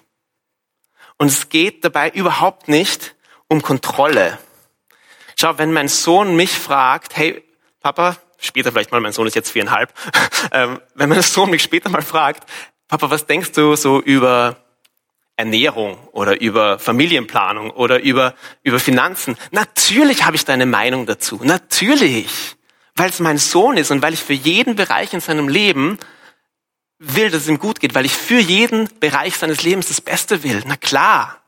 Und 1.16 1.28
es 1.28 1.48
geht 1.48 1.84
dabei 1.84 2.10
überhaupt 2.10 2.68
nicht 2.68 3.15
um 3.48 3.62
Kontrolle. 3.62 4.38
Schau, 5.38 5.58
wenn 5.58 5.72
mein 5.72 5.88
Sohn 5.88 6.36
mich 6.36 6.52
fragt, 6.52 7.16
hey, 7.16 7.44
Papa, 7.80 8.16
später 8.38 8.72
vielleicht 8.72 8.92
mal, 8.92 9.00
mein 9.00 9.12
Sohn 9.12 9.26
ist 9.26 9.34
jetzt 9.34 9.50
viereinhalb, 9.50 9.92
ähm, 10.52 10.80
wenn 10.94 11.08
mein 11.08 11.22
Sohn 11.22 11.50
mich 11.50 11.62
später 11.62 11.88
mal 11.88 12.02
fragt, 12.02 12.48
Papa, 12.88 13.10
was 13.10 13.26
denkst 13.26 13.52
du 13.52 13.76
so 13.76 14.00
über 14.00 14.56
Ernährung 15.36 15.98
oder 16.12 16.40
über 16.40 16.78
Familienplanung 16.78 17.70
oder 17.70 18.00
über, 18.02 18.34
über 18.62 18.80
Finanzen? 18.80 19.36
Natürlich 19.50 20.24
habe 20.24 20.36
ich 20.36 20.44
da 20.44 20.52
eine 20.52 20.66
Meinung 20.66 21.06
dazu. 21.06 21.40
Natürlich. 21.42 22.56
Weil 22.94 23.10
es 23.10 23.20
mein 23.20 23.36
Sohn 23.36 23.76
ist 23.76 23.90
und 23.90 24.00
weil 24.00 24.14
ich 24.14 24.22
für 24.22 24.32
jeden 24.32 24.76
Bereich 24.76 25.12
in 25.12 25.20
seinem 25.20 25.48
Leben 25.48 25.98
will, 26.98 27.30
dass 27.30 27.42
es 27.42 27.48
ihm 27.48 27.58
gut 27.58 27.80
geht, 27.80 27.94
weil 27.94 28.06
ich 28.06 28.14
für 28.14 28.38
jeden 28.38 28.88
Bereich 29.00 29.36
seines 29.36 29.62
Lebens 29.62 29.88
das 29.88 30.00
Beste 30.00 30.42
will. 30.42 30.62
Na 30.66 30.76
klar. 30.76 31.42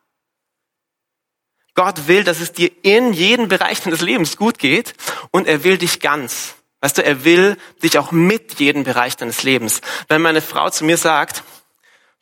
Gott 1.78 2.08
will, 2.08 2.25
dass 2.25 2.40
es 2.40 2.50
dir 2.50 2.73
in 2.82 3.12
jedem 3.12 3.47
Bereich 3.47 3.80
deines 3.82 4.00
Lebens 4.00 4.37
gut 4.37 4.58
geht 4.58 4.94
und 5.30 5.47
er 5.47 5.62
will 5.62 5.78
dich 5.78 6.00
ganz. 6.00 6.56
Weißt 6.80 6.99
du, 6.99 7.04
er 7.04 7.25
will 7.25 7.56
dich 7.85 8.00
auch 8.00 8.11
mit 8.11 8.58
jedem 8.58 8.82
Bereich 8.82 9.16
deines 9.16 9.44
Lebens. 9.44 9.80
Wenn 10.08 10.20
meine 10.20 10.40
Frau 10.40 10.70
zu 10.70 10.85
mir 10.85 10.97
sagt, 10.97 11.44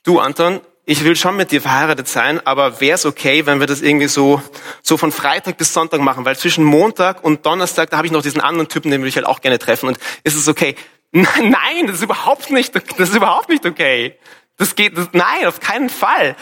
du 0.04 0.20
Anton, 0.20 0.60
ich 0.84 1.04
will 1.04 1.16
schon 1.16 1.38
mit 1.38 1.52
dir 1.52 1.62
verheiratet 1.62 2.06
sein, 2.06 2.46
aber 2.46 2.82
wäre 2.82 2.96
es 2.96 3.06
okay, 3.06 3.46
wenn 3.46 3.58
wir 3.58 3.66
das 3.66 3.80
irgendwie 3.80 4.08
so, 4.08 4.42
so 4.82 4.98
von 4.98 5.10
Freitag 5.10 5.56
bis 5.56 5.72
Sonntag 5.72 6.02
machen? 6.02 6.26
Weil 6.26 6.36
zwischen 6.36 6.62
Montag 6.62 7.24
und 7.24 7.46
Donnerstag, 7.46 7.88
da 7.88 7.96
habe 7.96 8.06
ich 8.06 8.12
noch 8.12 8.20
diesen 8.20 8.42
anderen 8.42 8.68
Typen, 8.68 8.90
den 8.90 9.00
würde 9.00 9.08
ich 9.08 9.16
halt 9.16 9.26
auch 9.26 9.40
gerne 9.40 9.58
treffen. 9.58 9.88
Und 9.88 9.98
ist 10.22 10.34
es 10.34 10.48
okay? 10.48 10.74
Nein, 11.12 11.86
das 11.86 11.96
ist 11.96 12.02
überhaupt 12.02 12.50
nicht, 12.50 12.74
das 12.74 13.08
ist 13.08 13.16
überhaupt 13.16 13.48
nicht 13.48 13.64
okay. 13.64 14.18
Das 14.58 14.74
geht, 14.74 14.98
das, 14.98 15.08
nein, 15.12 15.46
auf 15.46 15.60
keinen 15.60 15.88
Fall. 15.88 16.36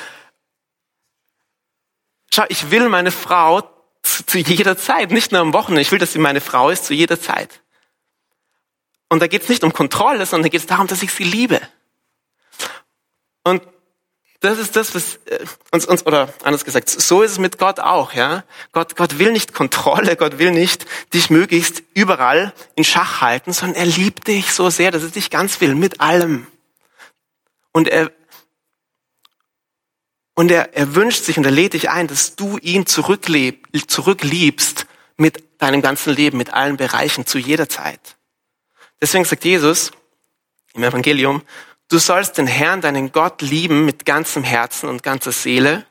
Schau, 2.35 2.43
ich 2.49 2.73
will 2.73 2.89
meine 2.89 3.13
Frau 3.13 3.63
zu, 4.03 4.27
zu 4.27 4.39
jeder 4.39 4.77
Zeit, 4.77 5.13
nicht 5.13 5.31
nur 5.31 5.41
am 5.41 5.53
Wochenende. 5.53 5.83
Ich 5.83 5.93
will, 5.93 6.01
dass 6.01 6.15
sie 6.15 6.19
meine 6.19 6.41
Frau 6.41 6.69
ist 6.69 6.85
zu 6.85 6.93
jeder 6.93 7.21
Zeit. 7.21 7.63
Und 9.09 9.21
da 9.21 9.29
geht 9.29 9.43
es 9.43 9.49
nicht 9.49 9.63
um 9.63 9.73
Kontrolle, 9.73 10.27
sondern 10.27 10.43
da 10.43 10.49
geht 10.49 10.61
es 10.61 10.67
darum, 10.67 10.89
dass 10.89 11.05
ich 11.05 11.13
sie 11.13 11.23
liebe. 11.23 11.61
Und 13.45 13.63
das 14.41 14.59
ist 14.59 14.75
das, 14.75 14.97
was 14.97 15.21
äh, 15.27 15.47
uns, 15.71 15.87
uns 15.87 16.05
oder 16.07 16.35
anders 16.43 16.65
gesagt, 16.65 16.91
so 16.91 17.23
ist 17.23 17.31
es 17.31 17.39
mit 17.39 17.57
Gott 17.57 17.79
auch, 17.79 18.15
ja. 18.15 18.43
Gott, 18.73 18.97
Gott 18.97 19.21
will 19.21 19.31
nicht 19.31 19.55
Kontrolle, 19.55 20.17
Gott 20.17 20.39
will 20.39 20.51
nicht 20.51 20.87
dich 21.13 21.31
möglichst 21.31 21.85
überall 21.95 22.53
in 22.75 22.83
Schach 22.83 23.21
halten, 23.21 23.53
sondern 23.53 23.77
er 23.77 23.87
liebt 23.87 24.27
dich 24.27 24.53
so 24.53 24.71
sehr, 24.71 24.91
dass 24.91 25.05
er 25.05 25.11
dich 25.11 25.31
ganz 25.31 25.61
will, 25.61 25.77
mit 25.77 26.01
allem. 26.01 26.49
Und 27.71 27.87
er, 27.87 28.11
und 30.35 30.51
er, 30.51 30.77
er 30.77 30.95
wünscht 30.95 31.25
sich 31.25 31.39
und 31.39 31.45
er 31.45 31.51
lädt 31.51 31.75
dich 31.75 31.91
ein, 31.91 32.09
dass 32.09 32.37
du 32.37 32.59
ihn 32.59 32.87
zurückliebst 32.87 34.87
mit 35.17 35.45
deinem 35.59 35.81
ganzen 35.81 36.15
Leben, 36.15 36.39
mit 36.39 36.53
allen 36.53 36.77
Bereichen, 36.77 37.27
zu 37.27 37.39
jeder 37.39 37.69
Zeit. 37.69 38.17
Deswegen 39.01 39.25
sagt 39.25 39.45
Jesus 39.45 39.93
im 40.75 40.83
Evangelium, 40.83 41.43
du 41.89 41.99
sollst 41.99 42.39
den 42.39 42.47
Herrn, 42.47 42.81
deinen 42.81 43.13
Gott 43.13 43.43
lieben 43.43 43.85
mit 43.85 44.05
ganzem 44.05 44.43
Herzen 44.43 44.89
und 44.89 45.03
ganzer 45.03 45.33
Seele, 45.33 45.87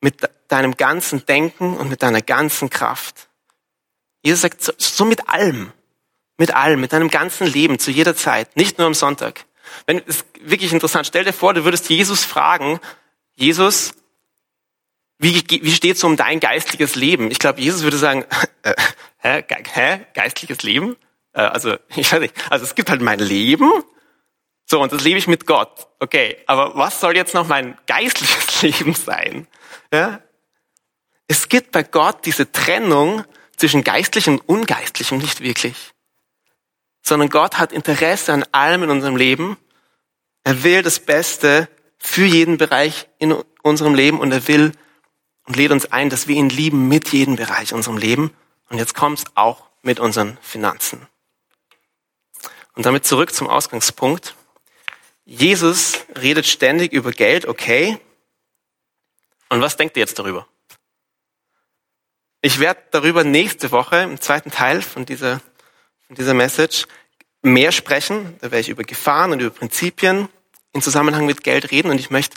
mit 0.00 0.28
deinem 0.48 0.76
ganzen 0.76 1.26
Denken 1.26 1.76
und 1.76 1.90
mit 1.90 2.02
deiner 2.02 2.22
ganzen 2.22 2.70
Kraft. 2.70 3.28
Jesus 4.22 4.40
sagt, 4.40 4.62
so, 4.62 4.72
so 4.78 5.04
mit 5.04 5.28
allem, 5.28 5.72
mit 6.38 6.54
allem, 6.54 6.80
mit 6.80 6.92
deinem 6.92 7.10
ganzen 7.10 7.46
Leben, 7.46 7.78
zu 7.78 7.90
jeder 7.90 8.16
Zeit, 8.16 8.56
nicht 8.56 8.78
nur 8.78 8.86
am 8.86 8.94
Sonntag. 8.94 9.44
Wenn, 9.86 9.98
ist 9.98 10.24
wirklich 10.40 10.72
interessant, 10.72 11.06
stell 11.06 11.24
dir 11.24 11.32
vor, 11.32 11.54
du 11.54 11.64
würdest 11.64 11.88
Jesus 11.90 12.24
fragen, 12.24 12.80
Jesus, 13.40 13.94
wie, 15.18 15.42
wie 15.48 15.72
steht 15.72 15.96
es 15.96 16.04
um 16.04 16.16
dein 16.16 16.40
geistliches 16.40 16.94
Leben? 16.94 17.30
Ich 17.30 17.38
glaube, 17.38 17.60
Jesus 17.60 17.82
würde 17.82 17.96
sagen, 17.96 18.24
äh, 18.62 18.74
hä, 19.18 19.44
hä, 19.72 20.06
geistliches 20.14 20.62
Leben? 20.62 20.96
Äh, 21.32 21.40
also, 21.40 21.76
ich 21.96 22.12
weiß 22.12 22.20
nicht, 22.20 22.34
also 22.50 22.64
es 22.64 22.74
gibt 22.74 22.90
halt 22.90 23.00
mein 23.00 23.18
Leben, 23.18 23.72
so, 24.70 24.80
und 24.80 24.92
das 24.92 25.02
lebe 25.02 25.18
ich 25.18 25.26
mit 25.26 25.46
Gott. 25.46 25.88
Okay, 25.98 26.36
aber 26.46 26.76
was 26.76 27.00
soll 27.00 27.16
jetzt 27.16 27.34
noch 27.34 27.48
mein 27.48 27.76
geistliches 27.88 28.62
Leben 28.62 28.94
sein? 28.94 29.48
Ja? 29.92 30.22
Es 31.26 31.48
gibt 31.48 31.72
bei 31.72 31.82
Gott 31.82 32.24
diese 32.24 32.52
Trennung 32.52 33.24
zwischen 33.56 33.82
geistlichem 33.82 34.34
und 34.34 34.48
ungeistlichem 34.48 35.18
nicht 35.18 35.40
wirklich. 35.40 35.90
Sondern 37.02 37.30
Gott 37.30 37.58
hat 37.58 37.72
Interesse 37.72 38.32
an 38.32 38.44
allem 38.52 38.84
in 38.84 38.90
unserem 38.90 39.16
Leben. 39.16 39.56
Er 40.44 40.62
will 40.62 40.82
das 40.82 41.00
Beste 41.00 41.68
für 42.00 42.24
jeden 42.24 42.56
Bereich 42.56 43.08
in 43.18 43.32
unserem 43.62 43.94
Leben 43.94 44.18
und 44.18 44.32
er 44.32 44.48
will 44.48 44.72
und 45.46 45.56
lädt 45.56 45.70
uns 45.70 45.92
ein, 45.92 46.10
dass 46.10 46.26
wir 46.26 46.36
ihn 46.36 46.48
lieben 46.48 46.88
mit 46.88 47.12
jedem 47.12 47.36
Bereich 47.36 47.70
in 47.70 47.76
unserem 47.76 47.98
Leben. 47.98 48.34
Und 48.68 48.78
jetzt 48.78 48.94
kommt 48.94 49.18
es 49.18 49.24
auch 49.34 49.66
mit 49.82 50.00
unseren 50.00 50.38
Finanzen. 50.40 51.06
Und 52.74 52.86
damit 52.86 53.04
zurück 53.04 53.34
zum 53.34 53.48
Ausgangspunkt. 53.48 54.34
Jesus 55.24 56.06
redet 56.20 56.46
ständig 56.46 56.92
über 56.92 57.12
Geld, 57.12 57.46
okay. 57.46 57.98
Und 59.48 59.60
was 59.60 59.76
denkt 59.76 59.96
ihr 59.96 60.00
jetzt 60.00 60.18
darüber? 60.18 60.46
Ich 62.42 62.58
werde 62.58 62.80
darüber 62.90 63.22
nächste 63.22 63.70
Woche 63.70 63.96
im 63.96 64.20
zweiten 64.20 64.50
Teil 64.50 64.80
von 64.80 65.04
dieser, 65.04 65.40
von 66.06 66.16
dieser 66.16 66.32
Message 66.32 66.86
mehr 67.42 67.70
sprechen. 67.70 68.36
Da 68.40 68.50
werde 68.50 68.60
ich 68.60 68.68
über 68.70 68.84
Gefahren 68.84 69.32
und 69.32 69.40
über 69.40 69.50
Prinzipien 69.50 70.28
in 70.72 70.82
Zusammenhang 70.82 71.26
mit 71.26 71.42
Geld 71.42 71.70
reden. 71.70 71.90
Und 71.90 71.98
ich 71.98 72.10
möchte 72.10 72.36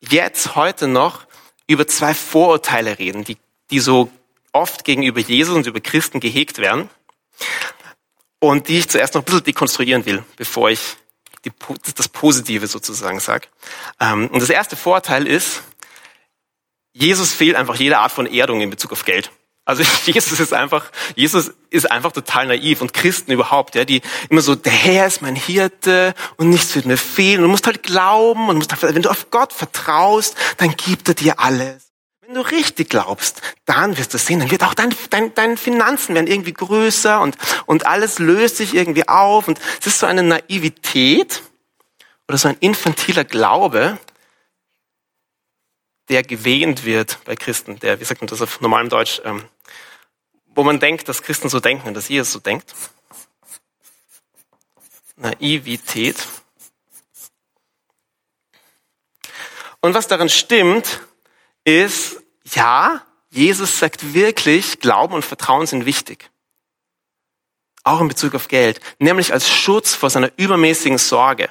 jetzt 0.00 0.54
heute 0.56 0.88
noch 0.88 1.26
über 1.66 1.86
zwei 1.86 2.14
Vorurteile 2.14 2.98
reden, 2.98 3.24
die, 3.24 3.36
die 3.70 3.80
so 3.80 4.10
oft 4.52 4.84
gegenüber 4.84 5.20
Jesus 5.20 5.56
und 5.56 5.66
über 5.66 5.80
Christen 5.80 6.20
gehegt 6.20 6.58
werden 6.58 6.88
und 8.38 8.68
die 8.68 8.78
ich 8.78 8.88
zuerst 8.88 9.14
noch 9.14 9.22
ein 9.22 9.24
bisschen 9.24 9.44
dekonstruieren 9.44 10.06
will, 10.06 10.24
bevor 10.36 10.70
ich 10.70 10.96
die, 11.44 11.52
das 11.94 12.08
Positive 12.08 12.66
sozusagen 12.66 13.20
sage. 13.20 13.48
Ähm, 14.00 14.28
und 14.28 14.40
das 14.40 14.50
erste 14.50 14.76
Vorteil 14.76 15.26
ist, 15.26 15.62
Jesus 16.92 17.32
fehlt 17.32 17.56
einfach 17.56 17.76
jede 17.76 17.98
Art 17.98 18.12
von 18.12 18.26
Erdung 18.26 18.60
in 18.60 18.70
Bezug 18.70 18.92
auf 18.92 19.04
Geld. 19.04 19.30
Also 19.66 19.82
Jesus 20.06 20.40
ist 20.40 20.54
einfach, 20.54 20.90
Jesus 21.14 21.52
ist 21.68 21.90
einfach 21.90 22.12
total 22.12 22.46
naiv 22.46 22.80
und 22.80 22.94
Christen 22.94 23.32
überhaupt, 23.32 23.74
ja, 23.74 23.84
die 23.84 24.00
immer 24.30 24.40
so, 24.40 24.54
der 24.54 24.72
Herr 24.72 25.06
ist 25.06 25.20
mein 25.20 25.36
Hirte 25.36 26.14
und 26.36 26.48
nichts 26.48 26.74
wird 26.74 26.86
mir 26.86 26.96
fehlen. 26.96 27.40
Und 27.40 27.42
du 27.42 27.50
musst 27.50 27.66
halt 27.66 27.82
glauben 27.82 28.48
und 28.48 28.56
musst 28.56 28.72
halt, 28.72 28.94
wenn 28.94 29.02
du 29.02 29.10
auf 29.10 29.30
Gott 29.30 29.52
vertraust, 29.52 30.36
dann 30.56 30.74
gibt 30.76 31.08
er 31.08 31.14
dir 31.14 31.38
alles. 31.40 31.82
Wenn 32.22 32.34
du 32.34 32.40
richtig 32.40 32.88
glaubst, 32.88 33.42
dann 33.66 33.98
wirst 33.98 34.14
du 34.14 34.18
sehen, 34.18 34.40
dann 34.40 34.50
wird 34.50 34.64
auch 34.64 34.74
dein, 34.74 34.94
dein, 35.10 35.34
deine 35.34 35.56
Finanzen 35.56 36.14
werden 36.14 36.26
irgendwie 36.26 36.54
größer 36.54 37.20
und, 37.20 37.36
und 37.66 37.86
alles 37.86 38.18
löst 38.18 38.56
sich 38.56 38.74
irgendwie 38.74 39.08
auf. 39.08 39.46
Und 39.46 39.60
es 39.80 39.86
ist 39.88 39.98
so 39.98 40.06
eine 40.06 40.22
Naivität 40.22 41.42
oder 42.28 42.38
so 42.38 42.48
ein 42.48 42.56
infantiler 42.60 43.24
Glaube, 43.24 43.98
der 46.08 46.22
gewähnt 46.22 46.84
wird 46.84 47.18
bei 47.24 47.34
Christen, 47.34 47.78
der, 47.80 48.00
wie 48.00 48.04
sagt 48.04 48.20
man 48.20 48.28
das 48.28 48.42
auf 48.42 48.60
normalem 48.60 48.88
Deutsch, 48.88 49.20
ähm, 49.24 49.44
wo 50.56 50.64
man 50.64 50.80
denkt, 50.80 51.08
dass 51.08 51.22
Christen 51.22 51.48
so 51.48 51.60
denken, 51.60 51.94
dass 51.94 52.08
Jesus 52.08 52.32
so 52.32 52.40
denkt. 52.40 52.74
Naivität. 55.14 56.16
Und 59.80 59.94
was 59.94 60.08
daran 60.08 60.30
stimmt, 60.30 61.00
ist, 61.64 62.22
ja, 62.44 63.06
Jesus 63.30 63.78
sagt 63.78 64.14
wirklich, 64.14 64.80
Glauben 64.80 65.14
und 65.14 65.24
Vertrauen 65.24 65.66
sind 65.66 65.84
wichtig. 65.84 66.30
Auch 67.84 68.00
in 68.00 68.08
Bezug 68.08 68.34
auf 68.34 68.48
Geld. 68.48 68.80
Nämlich 68.98 69.32
als 69.32 69.48
Schutz 69.48 69.94
vor 69.94 70.10
seiner 70.10 70.32
übermäßigen 70.38 70.98
Sorge. 70.98 71.50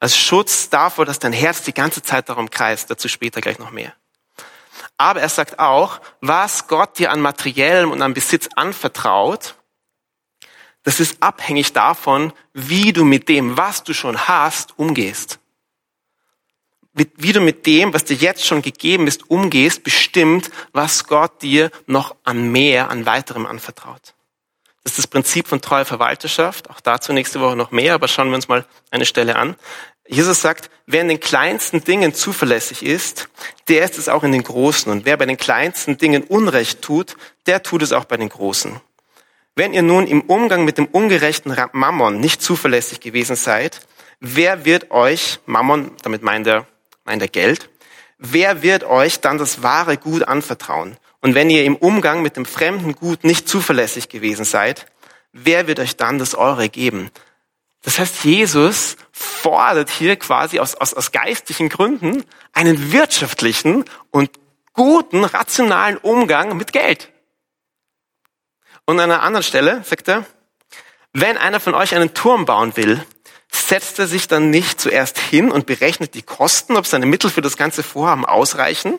Als 0.00 0.18
Schutz 0.18 0.68
davor, 0.68 1.06
dass 1.06 1.20
dein 1.20 1.32
Herz 1.32 1.62
die 1.62 1.72
ganze 1.72 2.02
Zeit 2.02 2.28
darum 2.28 2.50
kreist. 2.50 2.90
Dazu 2.90 3.08
später 3.08 3.40
gleich 3.40 3.58
noch 3.58 3.70
mehr. 3.70 3.94
Aber 4.96 5.20
er 5.20 5.28
sagt 5.28 5.58
auch, 5.58 6.00
was 6.20 6.68
Gott 6.68 6.98
dir 6.98 7.10
an 7.10 7.20
materiellem 7.20 7.90
und 7.90 8.02
an 8.02 8.14
Besitz 8.14 8.48
anvertraut, 8.54 9.56
das 10.84 11.00
ist 11.00 11.22
abhängig 11.22 11.72
davon, 11.72 12.32
wie 12.52 12.92
du 12.92 13.04
mit 13.04 13.28
dem, 13.28 13.56
was 13.56 13.82
du 13.82 13.94
schon 13.94 14.28
hast, 14.28 14.78
umgehst. 14.78 15.40
Wie 16.92 17.32
du 17.32 17.40
mit 17.40 17.66
dem, 17.66 17.92
was 17.92 18.04
dir 18.04 18.16
jetzt 18.16 18.46
schon 18.46 18.62
gegeben 18.62 19.08
ist, 19.08 19.28
umgehst, 19.28 19.82
bestimmt, 19.82 20.50
was 20.72 21.08
Gott 21.08 21.42
dir 21.42 21.72
noch 21.86 22.14
an 22.22 22.52
mehr, 22.52 22.88
an 22.90 23.04
weiterem 23.04 23.46
anvertraut. 23.46 24.14
Das 24.84 24.92
ist 24.92 24.98
das 24.98 25.06
Prinzip 25.08 25.48
von 25.48 25.60
treuer 25.60 25.86
Verwalterschaft. 25.86 26.70
Auch 26.70 26.78
dazu 26.78 27.12
nächste 27.12 27.40
Woche 27.40 27.56
noch 27.56 27.72
mehr, 27.72 27.94
aber 27.94 28.06
schauen 28.06 28.28
wir 28.28 28.36
uns 28.36 28.46
mal 28.46 28.64
eine 28.90 29.06
Stelle 29.06 29.34
an. 29.34 29.56
Jesus 30.06 30.42
sagt, 30.42 30.70
wer 30.86 31.00
in 31.00 31.08
den 31.08 31.20
kleinsten 31.20 31.82
Dingen 31.82 32.12
zuverlässig 32.14 32.84
ist, 32.84 33.28
der 33.68 33.84
ist 33.84 33.98
es 33.98 34.08
auch 34.08 34.22
in 34.22 34.32
den 34.32 34.42
großen. 34.42 34.92
Und 34.92 35.06
wer 35.06 35.16
bei 35.16 35.26
den 35.26 35.38
kleinsten 35.38 35.96
Dingen 35.96 36.24
Unrecht 36.24 36.82
tut, 36.82 37.16
der 37.46 37.62
tut 37.62 37.82
es 37.82 37.92
auch 37.92 38.04
bei 38.04 38.18
den 38.18 38.28
großen. 38.28 38.80
Wenn 39.56 39.72
ihr 39.72 39.82
nun 39.82 40.06
im 40.06 40.22
Umgang 40.22 40.64
mit 40.64 40.78
dem 40.78 40.86
ungerechten 40.86 41.56
Mammon 41.72 42.20
nicht 42.20 42.42
zuverlässig 42.42 43.00
gewesen 43.00 43.36
seid, 43.36 43.80
wer 44.20 44.64
wird 44.64 44.90
euch, 44.90 45.38
Mammon, 45.46 45.92
damit 46.02 46.22
meint 46.22 46.46
er, 46.46 46.66
meint 47.04 47.22
er 47.22 47.28
Geld, 47.28 47.70
wer 48.18 48.62
wird 48.62 48.84
euch 48.84 49.20
dann 49.20 49.38
das 49.38 49.62
wahre 49.62 49.96
Gut 49.96 50.24
anvertrauen? 50.24 50.96
Und 51.20 51.34
wenn 51.34 51.48
ihr 51.48 51.64
im 51.64 51.76
Umgang 51.76 52.20
mit 52.20 52.36
dem 52.36 52.44
fremden 52.44 52.94
Gut 52.94 53.24
nicht 53.24 53.48
zuverlässig 53.48 54.10
gewesen 54.10 54.44
seid, 54.44 54.86
wer 55.32 55.66
wird 55.66 55.78
euch 55.78 55.96
dann 55.96 56.18
das 56.18 56.34
eure 56.34 56.68
geben? 56.68 57.10
Das 57.84 57.98
heißt, 57.98 58.24
Jesus 58.24 58.96
fordert 59.12 59.90
hier 59.90 60.16
quasi 60.16 60.58
aus, 60.58 60.74
aus, 60.74 60.94
aus 60.94 61.12
geistlichen 61.12 61.68
Gründen 61.68 62.24
einen 62.52 62.92
wirtschaftlichen 62.92 63.84
und 64.10 64.30
guten, 64.72 65.22
rationalen 65.24 65.98
Umgang 65.98 66.56
mit 66.56 66.72
Geld. 66.72 67.12
Und 68.86 68.98
an 69.00 69.10
einer 69.10 69.22
anderen 69.22 69.44
Stelle 69.44 69.82
sagt 69.84 70.08
er, 70.08 70.24
wenn 71.12 71.36
einer 71.36 71.60
von 71.60 71.74
euch 71.74 71.94
einen 71.94 72.14
Turm 72.14 72.46
bauen 72.46 72.76
will, 72.76 73.04
setzt 73.52 73.98
er 73.98 74.06
sich 74.06 74.28
dann 74.28 74.50
nicht 74.50 74.80
zuerst 74.80 75.18
hin 75.18 75.52
und 75.52 75.66
berechnet 75.66 76.14
die 76.14 76.22
Kosten, 76.22 76.76
ob 76.76 76.86
seine 76.86 77.06
Mittel 77.06 77.30
für 77.30 77.42
das 77.42 77.56
ganze 77.56 77.82
Vorhaben 77.82 78.24
ausreichen? 78.24 78.98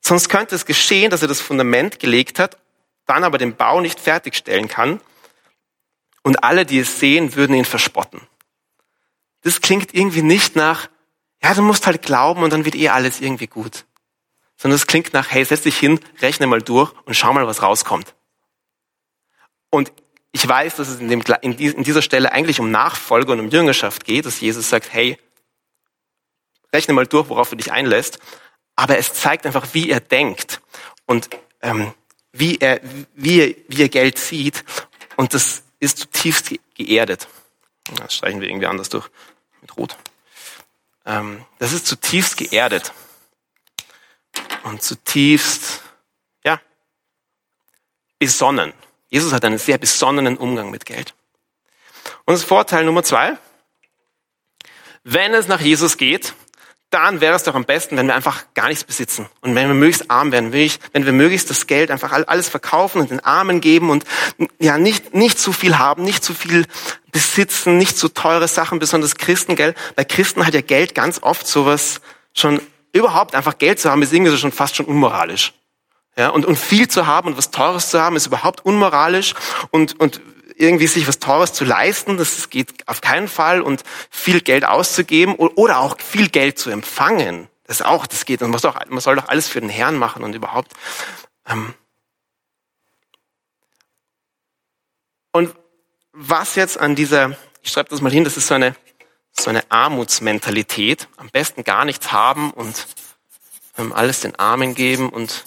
Sonst 0.00 0.28
könnte 0.28 0.54
es 0.54 0.66
geschehen, 0.66 1.10
dass 1.10 1.22
er 1.22 1.28
das 1.28 1.40
Fundament 1.40 1.98
gelegt 1.98 2.38
hat, 2.38 2.58
dann 3.06 3.24
aber 3.24 3.38
den 3.38 3.56
Bau 3.56 3.80
nicht 3.80 3.98
fertigstellen 3.98 4.68
kann 4.68 5.00
und 6.22 6.44
alle, 6.44 6.66
die 6.66 6.78
es 6.78 6.98
sehen, 7.00 7.34
würden 7.34 7.56
ihn 7.56 7.64
verspotten. 7.64 8.20
Das 9.42 9.60
klingt 9.60 9.94
irgendwie 9.94 10.22
nicht 10.22 10.56
nach, 10.56 10.88
ja, 11.42 11.54
du 11.54 11.62
musst 11.62 11.86
halt 11.86 12.02
glauben 12.02 12.42
und 12.42 12.52
dann 12.52 12.64
wird 12.64 12.74
eh 12.74 12.90
alles 12.90 13.20
irgendwie 13.20 13.46
gut. 13.46 13.86
Sondern 14.56 14.76
es 14.76 14.86
klingt 14.86 15.14
nach, 15.14 15.30
hey, 15.30 15.44
setz 15.44 15.62
dich 15.62 15.78
hin, 15.78 16.00
rechne 16.20 16.46
mal 16.46 16.60
durch 16.60 16.92
und 17.06 17.14
schau 17.14 17.32
mal, 17.32 17.46
was 17.46 17.62
rauskommt. 17.62 18.14
Und 19.70 19.92
ich 20.32 20.46
weiß, 20.46 20.76
dass 20.76 20.88
es 20.88 21.00
in, 21.00 21.08
dem, 21.08 21.22
in 21.40 21.82
dieser 21.82 22.02
Stelle 22.02 22.32
eigentlich 22.32 22.60
um 22.60 22.70
Nachfolge 22.70 23.32
und 23.32 23.40
um 23.40 23.48
Jüngerschaft 23.48 24.04
geht, 24.04 24.26
dass 24.26 24.40
Jesus 24.40 24.68
sagt, 24.68 24.92
hey, 24.92 25.18
rechne 26.72 26.94
mal 26.94 27.06
durch, 27.06 27.28
worauf 27.28 27.50
du 27.50 27.56
dich 27.56 27.72
einlässt. 27.72 28.18
Aber 28.76 28.98
es 28.98 29.14
zeigt 29.14 29.46
einfach, 29.46 29.68
wie 29.72 29.90
er 29.90 30.00
denkt 30.00 30.60
und 31.06 31.30
ähm, 31.62 31.92
wie, 32.32 32.58
er, 32.58 32.80
wie, 33.14 33.40
er, 33.40 33.54
wie 33.68 33.82
er 33.82 33.88
Geld 33.88 34.18
sieht. 34.18 34.64
Und 35.16 35.34
das 35.34 35.64
ist 35.80 35.98
zutiefst 35.98 36.52
geerdet. 36.74 37.28
Das 37.96 38.14
streichen 38.14 38.40
wir 38.40 38.48
irgendwie 38.48 38.66
anders 38.66 38.88
durch 38.88 39.10
mit 39.60 39.76
Rot. 39.76 39.96
Ähm, 41.06 41.44
das 41.58 41.72
ist 41.72 41.86
zutiefst 41.86 42.36
geerdet 42.36 42.92
und 44.62 44.82
zutiefst, 44.82 45.82
ja, 46.44 46.60
besonnen. 48.18 48.72
Jesus 49.08 49.32
hat 49.32 49.44
einen 49.44 49.58
sehr 49.58 49.78
besonnenen 49.78 50.36
Umgang 50.36 50.70
mit 50.70 50.86
Geld. 50.86 51.14
Und 52.26 52.34
das 52.34 52.44
Vorteil 52.44 52.84
Nummer 52.84 53.02
zwei, 53.02 53.36
wenn 55.02 55.34
es 55.34 55.48
nach 55.48 55.60
Jesus 55.60 55.96
geht, 55.96 56.34
dann 56.90 57.20
wäre 57.20 57.36
es 57.36 57.44
doch 57.44 57.54
am 57.54 57.64
besten, 57.64 57.96
wenn 57.96 58.06
wir 58.06 58.14
einfach 58.14 58.44
gar 58.54 58.68
nichts 58.68 58.84
besitzen 58.84 59.28
und 59.42 59.54
wenn 59.54 59.68
wir 59.68 59.74
möglichst 59.74 60.10
arm 60.10 60.32
werden, 60.32 60.52
wenn 60.52 61.06
wir 61.06 61.12
möglichst 61.12 61.48
das 61.48 61.66
Geld 61.66 61.90
einfach 61.90 62.12
alles 62.26 62.48
verkaufen 62.48 63.00
und 63.00 63.10
den 63.10 63.20
Armen 63.20 63.60
geben 63.60 63.90
und 63.90 64.04
ja 64.58 64.76
nicht 64.76 65.14
nicht 65.14 65.38
zu 65.38 65.52
viel 65.52 65.78
haben, 65.78 66.02
nicht 66.02 66.24
zu 66.24 66.34
viel 66.34 66.66
besitzen, 67.12 67.78
nicht 67.78 67.96
zu 67.96 68.08
teure 68.08 68.48
Sachen, 68.48 68.80
besonders 68.80 69.16
Christengeld. 69.16 69.76
Bei 69.94 70.04
Christen 70.04 70.46
hat 70.46 70.54
ja 70.54 70.60
Geld 70.60 70.94
ganz 70.94 71.22
oft 71.22 71.46
sowas 71.46 72.00
schon 72.34 72.60
überhaupt 72.92 73.34
einfach 73.34 73.58
Geld 73.58 73.78
zu 73.78 73.90
haben, 73.90 74.02
ist 74.02 74.12
irgendwie 74.12 74.32
so 74.32 74.36
schon 74.36 74.52
fast 74.52 74.76
schon 74.76 74.86
unmoralisch. 74.86 75.52
Ja, 76.16 76.30
und, 76.30 76.44
und 76.44 76.56
viel 76.56 76.88
zu 76.88 77.06
haben 77.06 77.28
und 77.28 77.38
was 77.38 77.50
Teures 77.50 77.90
zu 77.90 78.00
haben, 78.00 78.16
ist 78.16 78.26
überhaupt 78.26 78.64
unmoralisch 78.64 79.34
und, 79.70 79.98
und 80.00 80.20
irgendwie 80.60 80.86
sich 80.86 81.08
was 81.08 81.18
Teures 81.18 81.52
zu 81.52 81.64
leisten, 81.64 82.16
das 82.16 82.50
geht 82.50 82.86
auf 82.86 83.00
keinen 83.00 83.28
Fall 83.28 83.62
und 83.62 83.82
viel 84.10 84.40
Geld 84.40 84.64
auszugeben 84.64 85.34
oder 85.34 85.80
auch 85.80 85.98
viel 85.98 86.28
Geld 86.28 86.58
zu 86.58 86.70
empfangen, 86.70 87.48
das 87.64 87.82
auch, 87.82 88.06
das 88.06 88.24
geht. 88.24 88.42
Und 88.42 88.50
man 88.50 88.60
soll, 88.60 88.72
doch, 88.72 88.86
man 88.88 89.00
soll 89.00 89.16
doch 89.16 89.28
alles 89.28 89.48
für 89.48 89.60
den 89.60 89.70
Herrn 89.70 89.96
machen 89.96 90.22
und 90.22 90.34
überhaupt. 90.34 90.72
Ähm 91.46 91.74
und 95.32 95.54
was 96.12 96.56
jetzt 96.56 96.78
an 96.78 96.94
dieser, 96.94 97.36
ich 97.62 97.70
schreibe 97.70 97.88
das 97.88 98.00
mal 98.00 98.12
hin, 98.12 98.24
das 98.24 98.36
ist 98.36 98.48
so 98.48 98.54
eine, 98.54 98.76
so 99.32 99.48
eine 99.48 99.62
Armutsmentalität, 99.70 101.08
am 101.16 101.30
besten 101.30 101.64
gar 101.64 101.84
nichts 101.84 102.12
haben 102.12 102.50
und 102.50 102.86
ähm, 103.78 103.92
alles 103.92 104.20
den 104.20 104.36
Armen 104.38 104.74
geben 104.74 105.08
und 105.08 105.44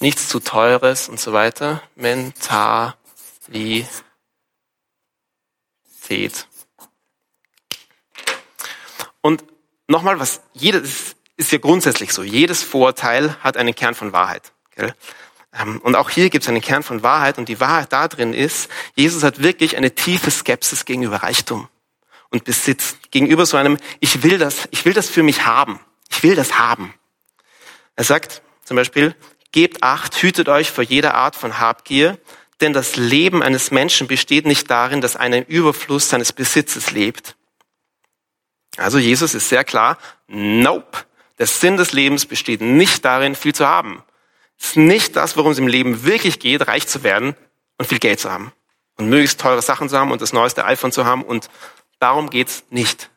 nichts 0.00 0.28
zu 0.28 0.40
teures 0.40 1.08
und 1.08 1.20
so 1.20 1.32
weiter. 1.32 1.82
Mentalität. 1.96 2.96
Sät. 6.06 6.46
Und 9.20 9.44
nochmal, 9.88 10.18
was 10.18 10.42
jedes 10.52 11.16
ist 11.36 11.52
ja 11.52 11.58
grundsätzlich 11.58 12.12
so. 12.12 12.22
Jedes 12.22 12.62
Vorurteil 12.62 13.36
hat 13.40 13.56
einen 13.56 13.74
Kern 13.74 13.94
von 13.94 14.12
Wahrheit. 14.12 14.52
Gell? 14.74 14.94
Ähm, 15.52 15.80
und 15.80 15.96
auch 15.96 16.10
hier 16.10 16.30
gibt 16.30 16.44
es 16.44 16.48
einen 16.48 16.60
Kern 16.60 16.82
von 16.82 17.02
Wahrheit 17.02 17.38
und 17.38 17.48
die 17.48 17.60
Wahrheit 17.60 17.92
da 17.92 18.08
drin 18.08 18.34
ist, 18.34 18.70
Jesus 18.94 19.22
hat 19.22 19.42
wirklich 19.42 19.76
eine 19.76 19.94
tiefe 19.94 20.30
Skepsis 20.30 20.84
gegenüber 20.84 21.16
Reichtum 21.16 21.68
und 22.30 22.44
Besitz, 22.44 22.96
gegenüber 23.10 23.46
so 23.46 23.56
einem, 23.56 23.78
ich 24.00 24.22
will 24.22 24.38
das, 24.38 24.68
ich 24.70 24.84
will 24.84 24.92
das 24.92 25.08
für 25.08 25.22
mich 25.22 25.46
haben. 25.46 25.80
Ich 26.10 26.22
will 26.22 26.34
das 26.34 26.58
haben. 26.58 26.94
Er 27.96 28.04
sagt 28.04 28.42
zum 28.64 28.76
Beispiel, 28.76 29.14
gebt 29.52 29.82
acht, 29.82 30.20
hütet 30.22 30.48
euch 30.48 30.70
vor 30.70 30.84
jeder 30.84 31.14
Art 31.14 31.36
von 31.36 31.60
Habgier, 31.60 32.18
denn 32.64 32.72
das 32.72 32.96
Leben 32.96 33.42
eines 33.42 33.70
Menschen 33.70 34.08
besteht 34.08 34.46
nicht 34.46 34.70
darin, 34.70 35.00
dass 35.00 35.16
einer 35.16 35.38
im 35.38 35.44
Überfluss 35.44 36.08
seines 36.08 36.32
Besitzes 36.32 36.90
lebt. 36.90 37.36
Also 38.76 38.98
Jesus 38.98 39.34
ist 39.34 39.48
sehr 39.48 39.64
klar, 39.64 39.98
nope, 40.26 41.04
der 41.38 41.46
Sinn 41.46 41.76
des 41.76 41.92
Lebens 41.92 42.26
besteht 42.26 42.60
nicht 42.60 43.04
darin, 43.04 43.34
viel 43.34 43.54
zu 43.54 43.68
haben. 43.68 44.02
Es 44.58 44.68
ist 44.68 44.76
nicht 44.76 45.14
das, 45.14 45.36
worum 45.36 45.52
es 45.52 45.58
im 45.58 45.68
Leben 45.68 46.04
wirklich 46.04 46.38
geht, 46.38 46.66
reich 46.66 46.86
zu 46.86 47.02
werden 47.02 47.36
und 47.78 47.86
viel 47.86 47.98
Geld 47.98 48.20
zu 48.20 48.30
haben. 48.30 48.52
Und 48.96 49.08
möglichst 49.08 49.40
teure 49.40 49.62
Sachen 49.62 49.88
zu 49.88 49.98
haben 49.98 50.10
und 50.10 50.22
das 50.22 50.32
neueste 50.32 50.64
iPhone 50.64 50.92
zu 50.92 51.04
haben. 51.04 51.22
Und 51.22 51.50
darum 51.98 52.30
geht's 52.30 52.64
nicht. 52.70 53.10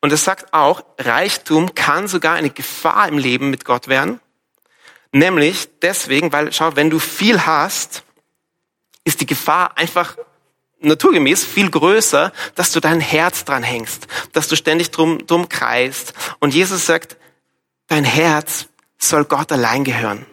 Und 0.00 0.12
es 0.12 0.24
sagt 0.24 0.52
auch, 0.52 0.84
Reichtum 0.98 1.74
kann 1.74 2.08
sogar 2.08 2.34
eine 2.34 2.50
Gefahr 2.50 3.08
im 3.08 3.18
Leben 3.18 3.50
mit 3.50 3.64
Gott 3.64 3.88
werden. 3.88 4.20
Nämlich 5.12 5.68
deswegen, 5.80 6.32
weil, 6.32 6.52
schau, 6.52 6.74
wenn 6.76 6.90
du 6.90 6.98
viel 6.98 7.44
hast, 7.46 8.02
ist 9.06 9.20
die 9.20 9.26
Gefahr 9.26 9.78
einfach 9.78 10.16
naturgemäß 10.80 11.44
viel 11.44 11.70
größer, 11.70 12.32
dass 12.54 12.72
du 12.72 12.80
dein 12.80 13.00
Herz 13.00 13.44
dran 13.44 13.62
hängst, 13.62 14.08
dass 14.32 14.48
du 14.48 14.56
ständig 14.56 14.90
drum, 14.90 15.26
drum 15.26 15.48
kreist. 15.48 16.12
Und 16.40 16.52
Jesus 16.52 16.84
sagt, 16.84 17.16
dein 17.86 18.04
Herz 18.04 18.66
soll 18.98 19.24
Gott 19.24 19.52
allein 19.52 19.84
gehören. 19.84 20.26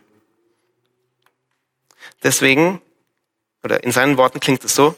Deswegen, 2.24 2.82
oder 3.64 3.84
in 3.84 3.92
seinen 3.92 4.18
Worten 4.18 4.40
klingt 4.40 4.64
es 4.64 4.76
so, 4.76 4.96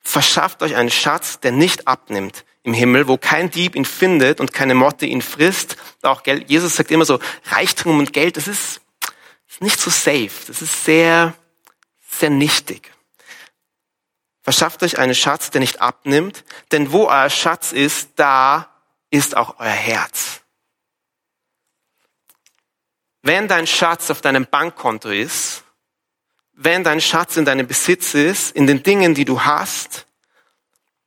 verschafft 0.00 0.62
euch 0.62 0.74
einen 0.74 0.90
Schatz, 0.90 1.38
der 1.38 1.52
nicht 1.52 1.86
abnimmt 1.86 2.44
im 2.62 2.72
Himmel, 2.72 3.08
wo 3.08 3.18
kein 3.18 3.50
Dieb 3.50 3.76
ihn 3.76 3.84
findet 3.84 4.40
und 4.40 4.52
keine 4.52 4.74
Motte 4.74 5.04
ihn 5.06 5.22
frisst. 5.22 5.76
Auch 6.02 6.22
Geld, 6.22 6.48
Jesus 6.48 6.76
sagt 6.76 6.90
immer 6.90 7.04
so, 7.04 7.18
Reichtum 7.44 7.98
und 7.98 8.12
Geld, 8.12 8.36
das 8.38 8.48
ist, 8.48 8.80
das 9.00 9.54
ist 9.54 9.62
nicht 9.62 9.80
so 9.80 9.90
safe, 9.90 10.30
das 10.46 10.62
ist 10.62 10.84
sehr, 10.84 11.34
sehr 12.08 12.30
nichtig. 12.30 12.92
Verschafft 14.48 14.82
euch 14.82 14.98
einen 14.98 15.14
Schatz, 15.14 15.50
der 15.50 15.60
nicht 15.60 15.82
abnimmt, 15.82 16.42
denn 16.72 16.90
wo 16.90 17.04
euer 17.04 17.28
Schatz 17.28 17.72
ist, 17.72 18.12
da 18.16 18.70
ist 19.10 19.36
auch 19.36 19.56
euer 19.58 19.68
Herz. 19.68 20.40
Wenn 23.20 23.46
dein 23.46 23.66
Schatz 23.66 24.10
auf 24.10 24.22
deinem 24.22 24.46
Bankkonto 24.46 25.10
ist, 25.10 25.64
wenn 26.54 26.82
dein 26.82 27.02
Schatz 27.02 27.36
in 27.36 27.44
deinem 27.44 27.66
Besitz 27.66 28.14
ist, 28.14 28.56
in 28.56 28.66
den 28.66 28.82
Dingen, 28.82 29.14
die 29.14 29.26
du 29.26 29.42
hast, 29.42 30.06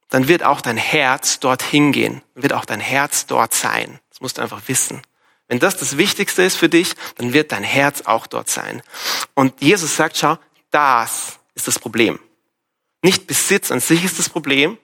dann 0.09 0.27
wird 0.27 0.43
auch 0.43 0.61
dein 0.61 0.77
Herz 0.77 1.39
dort 1.39 1.63
hingehen, 1.63 2.21
wird 2.35 2.53
auch 2.53 2.65
dein 2.65 2.79
Herz 2.79 3.25
dort 3.25 3.55
sein. 3.55 3.99
Das 4.11 4.21
musst 4.21 4.37
du 4.37 4.43
einfach 4.43 4.61
wissen. 4.67 5.01
Wenn 5.47 5.57
das 5.57 5.77
das 5.77 5.97
Wichtigste 5.97 6.43
ist 6.43 6.57
für 6.57 6.69
dich, 6.69 6.93
dann 7.15 7.33
wird 7.33 7.53
dein 7.53 7.63
Herz 7.63 8.03
auch 8.03 8.27
dort 8.27 8.51
sein. 8.51 8.83
Und 9.33 9.63
Jesus 9.63 9.95
sagt, 9.95 10.17
schau, 10.17 10.37
das 10.69 11.39
ist 11.55 11.67
das 11.67 11.79
Problem. 11.79 12.19
Nicht 13.01 13.27
Besitz 13.27 13.71
an 13.71 13.79
sich 13.79 14.03
ist 14.03 14.19
das 14.19 14.29
Problem. 14.29 14.77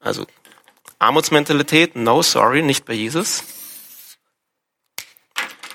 Also 0.00 0.26
Armutsmentalität, 0.98 1.96
no 1.96 2.22
sorry, 2.22 2.62
nicht 2.62 2.84
bei 2.84 2.94
Jesus. 2.94 3.44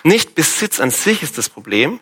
Nicht 0.03 0.35
Besitz 0.35 0.79
an 0.79 0.91
sich 0.91 1.21
ist 1.21 1.37
das 1.37 1.49
Problem, 1.49 1.99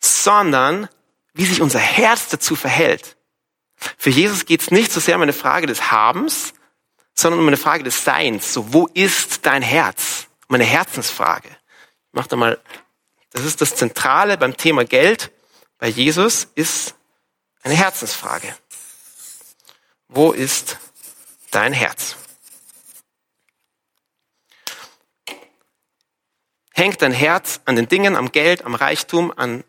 sondern 0.00 0.88
wie 1.34 1.44
sich 1.44 1.60
unser 1.60 1.80
Herz 1.80 2.28
dazu 2.28 2.56
verhält. 2.56 3.16
Für 3.76 4.10
Jesus 4.10 4.46
geht 4.46 4.62
es 4.62 4.70
nicht 4.70 4.90
so 4.92 5.00
sehr 5.00 5.16
um 5.16 5.22
eine 5.22 5.32
Frage 5.32 5.66
des 5.66 5.90
Habens, 5.90 6.54
sondern 7.14 7.40
um 7.40 7.46
eine 7.46 7.56
Frage 7.56 7.84
des 7.84 8.04
Seins. 8.04 8.52
So, 8.54 8.72
wo 8.72 8.86
ist 8.86 9.44
dein 9.44 9.62
Herz? 9.62 10.28
Um 10.48 10.54
eine 10.54 10.64
Herzensfrage. 10.64 11.48
Ich 11.48 12.12
mach 12.12 12.26
da 12.26 12.36
mal, 12.36 12.60
das 13.30 13.44
ist 13.44 13.60
das 13.60 13.74
Zentrale 13.76 14.38
beim 14.38 14.56
Thema 14.56 14.84
Geld. 14.84 15.32
Bei 15.78 15.88
Jesus 15.88 16.48
ist 16.54 16.94
eine 17.64 17.74
Herzensfrage. 17.74 18.54
Wo 20.08 20.32
ist 20.32 20.78
dein 21.50 21.72
Herz? 21.72 22.16
Hängt 26.72 27.02
dein 27.02 27.12
Herz 27.12 27.60
an 27.64 27.76
den 27.76 27.88
Dingen, 27.88 28.16
am 28.16 28.30
Geld, 28.32 28.64
am 28.64 28.74
Reichtum, 28.74 29.32
an, 29.36 29.64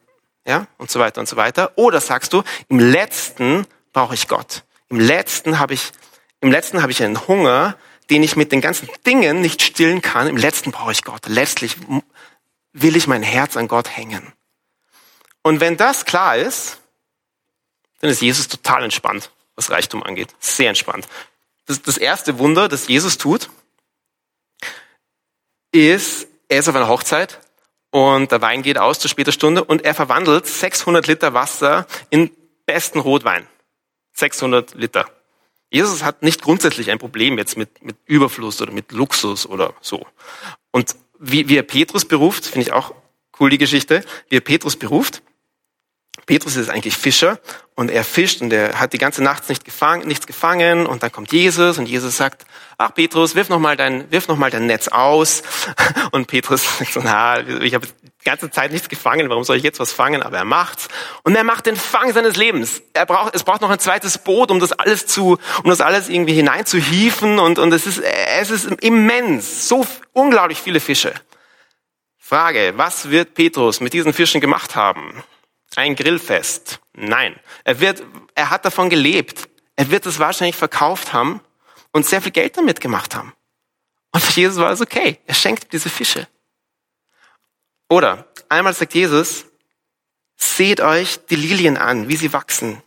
ja, 0.46 0.68
und 0.78 0.92
so 0.92 1.00
weiter 1.00 1.22
und 1.22 1.28
so 1.28 1.36
weiter? 1.36 1.72
Oder 1.78 2.02
sagst 2.02 2.34
du, 2.34 2.44
im 2.68 2.80
letzten 2.80 3.66
brauche 3.94 4.14
ich 4.14 4.28
Gott. 4.28 4.64
Im 4.90 5.00
letzten 5.00 5.58
habe 5.58 5.74
ich, 5.74 5.92
im 6.42 6.52
letzten 6.52 6.82
habe 6.82 6.92
ich 6.92 7.02
einen 7.02 7.28
Hunger, 7.28 7.78
den 8.10 8.24
ich 8.24 8.36
mit 8.36 8.52
den 8.52 8.62
ganzen 8.62 8.90
Dingen 9.06 9.42
nicht 9.42 9.62
stillen 9.62 10.02
kann. 10.02 10.28
Im 10.28 10.38
letzten 10.38 10.72
brauche 10.72 10.92
ich 10.92 11.04
Gott. 11.04 11.28
Letztlich 11.28 11.78
will 12.74 12.96
ich 12.96 13.08
mein 13.08 13.24
Herz 13.24 13.56
an 13.56 13.68
Gott 13.68 13.90
hängen. 13.90 14.34
Und 15.42 15.60
wenn 15.60 15.78
das 15.78 16.06
klar 16.06 16.38
ist, 16.38 16.80
dann 18.02 18.10
ist 18.10 18.22
Jesus 18.22 18.48
total 18.48 18.84
entspannt, 18.84 19.32
was 19.56 19.72
Reichtum 19.72 20.04
angeht. 20.04 20.30
Sehr 20.40 20.70
entspannt. 20.70 21.08
Das, 21.66 21.82
das 21.82 21.98
erste 21.98 22.38
Wunder, 22.38 22.68
das 22.68 22.88
Jesus 22.88 23.18
tut, 23.18 23.50
ist, 25.72 26.28
er 26.48 26.60
ist 26.60 26.70
auf 26.70 26.76
einer 26.76 26.88
Hochzeit 26.88 27.40
und 27.92 28.32
der 28.32 28.42
Wein 28.42 28.62
geht 28.62 28.78
aus 28.78 29.00
zu 29.00 29.08
später 29.08 29.32
Stunde 29.32 29.64
und 29.64 29.84
er 29.84 29.96
verwandelt 29.96 30.46
600 30.46 31.08
Liter 31.08 31.34
Wasser 31.34 31.88
in 32.10 32.32
besten 32.66 33.00
Rotwein. 33.00 33.48
600 34.14 34.76
Liter. 34.76 35.10
Jesus 35.70 36.04
hat 36.04 36.22
nicht 36.22 36.42
grundsätzlich 36.42 36.92
ein 36.92 37.00
Problem 37.00 37.38
jetzt 37.38 37.58
mit, 37.58 37.84
mit 37.84 37.98
Überfluss 38.06 38.62
oder 38.62 38.72
mit 38.72 38.92
Luxus 38.92 39.46
oder 39.46 39.74
so. 39.82 40.06
Und 40.72 40.96
wie, 41.20 41.50
wie 41.50 41.58
er 41.58 41.64
Petrus 41.64 42.06
beruft, 42.06 42.46
finde 42.46 42.68
ich 42.68 42.74
auch 42.74 42.94
cool 43.40 43.50
die 43.50 43.58
Geschichte, 43.58 44.06
wie 44.30 44.38
er 44.38 44.42
Petrus 44.42 44.78
beruft, 44.78 45.22
Petrus 46.26 46.56
ist 46.56 46.70
eigentlich 46.70 46.98
Fischer 46.98 47.40
und 47.76 47.92
er 47.92 48.04
fischt 48.04 48.42
und 48.42 48.52
er 48.52 48.80
hat 48.80 48.94
die 48.94 48.98
ganze 48.98 49.24
Nacht 49.24 49.48
nicht 49.48 49.64
gefangen, 49.64 50.08
nichts 50.08 50.26
gefangen 50.26 50.88
und 50.88 51.04
dann 51.04 51.12
kommt 51.12 51.32
Jesus 51.32 51.78
und 51.78 51.86
Jesus 51.86 52.18
sagt, 52.18 52.46
ach 52.78 52.94
Petrus, 52.94 53.36
wirf 53.36 53.50
noch 53.50 53.60
mal 53.60 53.78
dein, 53.78 54.12
wirf 54.12 54.28
noch 54.28 54.38
mal 54.38 54.50
dein 54.50 54.66
Netz 54.66 54.88
aus 54.88 55.44
und 56.12 56.28
Petrus 56.28 56.64
sagt 56.80 56.94
so, 56.94 57.02
na, 57.04 57.40
ich 57.40 57.76
habe 57.76 57.86
die 57.86 58.26
ganze 58.26 58.50
Zeit 58.50 58.72
nichts 58.72 58.90
gefangen, 58.90 59.30
warum 59.30 59.44
soll 59.44 59.58
ich 59.58 59.64
jetzt 59.64 59.80
was 59.80 59.92
fangen? 59.92 60.24
Aber 60.24 60.38
er 60.38 60.46
macht's 60.46 60.88
und 61.24 61.36
er 61.36 61.44
macht 61.44 61.68
den 61.68 61.76
Fang 61.76 62.12
seines 62.12 62.38
Lebens. 62.38 62.82
Er 62.94 63.06
braucht, 63.06 63.36
es 63.36 63.44
braucht 63.44 63.62
noch 63.62 63.70
ein 63.70 63.80
zweites 63.80 64.18
Boot, 64.18 64.50
um 64.50 64.60
das 64.60 64.72
alles 64.72 65.06
zu, 65.06 65.38
um 65.64 65.70
das 65.70 65.82
alles 65.82 66.10
irgendwie 66.10 66.34
hineinzuhieven 66.34 67.38
und 67.38 67.60
und 67.60 67.72
es 67.72 67.86
ist, 67.86 68.00
es 68.00 68.50
ist 68.50 68.66
immens, 68.82 69.68
so 69.68 69.86
unglaublich 70.14 70.60
viele 70.60 70.80
Fische. 70.80 71.14
Frage, 72.18 72.74
was 72.76 73.12
wird 73.12 73.36
Petrus 73.36 73.80
mit 73.80 73.94
diesen 73.94 74.12
Fischen 74.12 74.42
gemacht 74.42 74.76
haben? 74.76 75.24
Ein 75.76 75.96
Grillfest. 75.96 76.80
Nein. 76.94 77.40
Er 77.64 77.80
wird, 77.80 78.04
er 78.34 78.50
hat 78.50 78.66
davon 78.66 78.90
gelebt. 78.90 79.50
Er 79.76 79.92
wird 79.92 80.06
es 80.06 80.20
wahrscheinlich 80.20 80.56
verkauft 80.56 81.14
haben 81.14 81.42
und 81.92 82.06
sehr 82.06 82.22
viel 82.22 82.32
Geld 82.32 82.58
damit 82.58 82.80
gemacht 82.80 83.16
haben. 83.16 83.34
Und 84.12 84.24
für 84.24 84.40
Jesus 84.40 84.58
war 84.58 84.72
es 84.72 84.82
okay. 84.82 85.20
Er 85.26 85.36
schenkt 85.36 85.74
diese 85.74 85.90
Fische. 85.90 86.28
Oder 87.90 88.28
einmal 88.48 88.74
sagt 88.74 88.94
Jesus, 88.94 89.46
seht 90.38 90.80
euch 90.82 91.26
die 91.26 91.36
Lilien 91.36 91.78
an, 91.78 92.08
wie 92.08 92.16
sie 92.16 92.34
wachsen. 92.34 92.82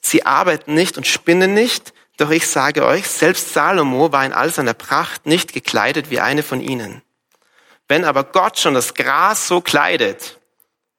Sie 0.00 0.24
arbeiten 0.26 0.74
nicht 0.74 0.96
und 0.96 1.06
spinnen 1.06 1.54
nicht, 1.54 1.92
doch 2.16 2.30
ich 2.30 2.46
sage 2.46 2.84
euch, 2.84 3.06
selbst 3.06 3.52
Salomo 3.52 4.12
war 4.12 4.24
in 4.24 4.32
all 4.32 4.52
seiner 4.52 4.74
Pracht 4.74 5.26
nicht 5.26 5.52
gekleidet 5.52 6.10
wie 6.10 6.20
eine 6.20 6.42
von 6.42 6.60
ihnen. 6.60 7.02
Wenn 7.88 8.04
aber 8.04 8.24
Gott 8.24 8.58
schon 8.58 8.74
das 8.74 8.94
Gras 8.94 9.48
so 9.48 9.60
kleidet, 9.60 10.40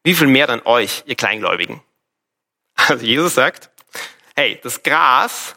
wie 0.03 0.15
viel 0.15 0.27
mehr 0.27 0.47
dann 0.47 0.61
euch, 0.65 1.03
ihr 1.05 1.15
Kleingläubigen? 1.15 1.81
Also 2.75 3.05
Jesus 3.05 3.35
sagt, 3.35 3.69
hey, 4.35 4.59
das 4.61 4.83
Gras, 4.83 5.55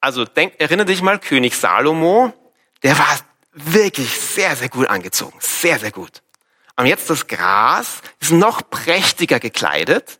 also 0.00 0.24
denk, 0.24 0.54
erinnere 0.58 0.86
dich 0.86 1.02
mal, 1.02 1.18
König 1.18 1.56
Salomo, 1.56 2.32
der 2.82 2.98
war 2.98 3.18
wirklich 3.52 4.10
sehr, 4.10 4.54
sehr 4.56 4.68
gut 4.68 4.88
angezogen. 4.88 5.36
Sehr, 5.40 5.78
sehr 5.78 5.90
gut. 5.90 6.22
Und 6.76 6.86
jetzt 6.86 7.08
das 7.08 7.26
Gras 7.26 8.02
ist 8.20 8.32
noch 8.32 8.68
prächtiger 8.68 9.40
gekleidet. 9.40 10.18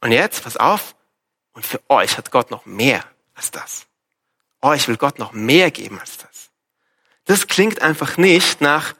Und 0.00 0.12
jetzt, 0.12 0.42
pass 0.42 0.56
auf, 0.56 0.94
und 1.52 1.66
für 1.66 1.80
euch 1.88 2.16
hat 2.16 2.30
Gott 2.30 2.50
noch 2.50 2.66
mehr 2.66 3.04
als 3.34 3.50
das. 3.50 3.86
Euch 4.62 4.88
will 4.88 4.96
Gott 4.96 5.18
noch 5.18 5.32
mehr 5.32 5.70
geben 5.70 6.00
als 6.00 6.18
das. 6.18 6.50
Das 7.24 7.46
klingt 7.46 7.82
einfach 7.82 8.16
nicht 8.16 8.60
nach, 8.60 8.94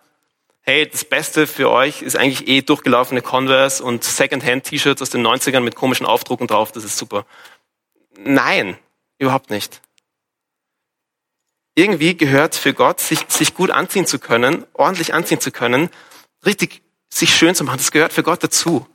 hey, 0.62 0.88
das 0.88 1.04
Beste 1.04 1.46
für 1.46 1.70
euch 1.70 2.02
ist 2.02 2.16
eigentlich 2.16 2.48
eh 2.48 2.62
durchgelaufene 2.62 3.20
Converse 3.20 3.82
und 3.82 4.04
Secondhand-T-Shirts 4.04 5.02
aus 5.02 5.10
den 5.10 5.26
90ern 5.26 5.60
mit 5.60 5.74
komischen 5.74 6.06
Aufdrucken 6.06 6.46
drauf, 6.46 6.72
das 6.72 6.84
ist 6.84 6.96
super. 6.96 7.26
Nein, 8.16 8.78
überhaupt 9.18 9.50
nicht. 9.50 9.80
Irgendwie 11.74 12.16
gehört 12.16 12.54
für 12.54 12.74
Gott, 12.74 13.00
sich, 13.00 13.20
sich 13.28 13.54
gut 13.54 13.70
anziehen 13.70 14.06
zu 14.06 14.18
können, 14.18 14.66
ordentlich 14.74 15.14
anziehen 15.14 15.40
zu 15.40 15.50
können, 15.50 15.90
richtig 16.44 16.82
sich 17.08 17.34
schön 17.34 17.54
zu 17.54 17.64
machen, 17.64 17.78
das 17.78 17.90
gehört 17.90 18.12
für 18.12 18.22
Gott 18.22 18.42
dazu. 18.42 18.86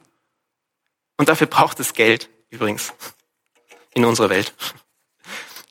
Und 1.17 1.29
dafür 1.29 1.47
braucht 1.47 1.79
es 1.79 1.93
Geld, 1.93 2.29
übrigens, 2.49 2.93
in 3.93 4.05
unserer 4.05 4.29
Welt. 4.29 4.53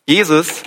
Jesus 0.07 0.63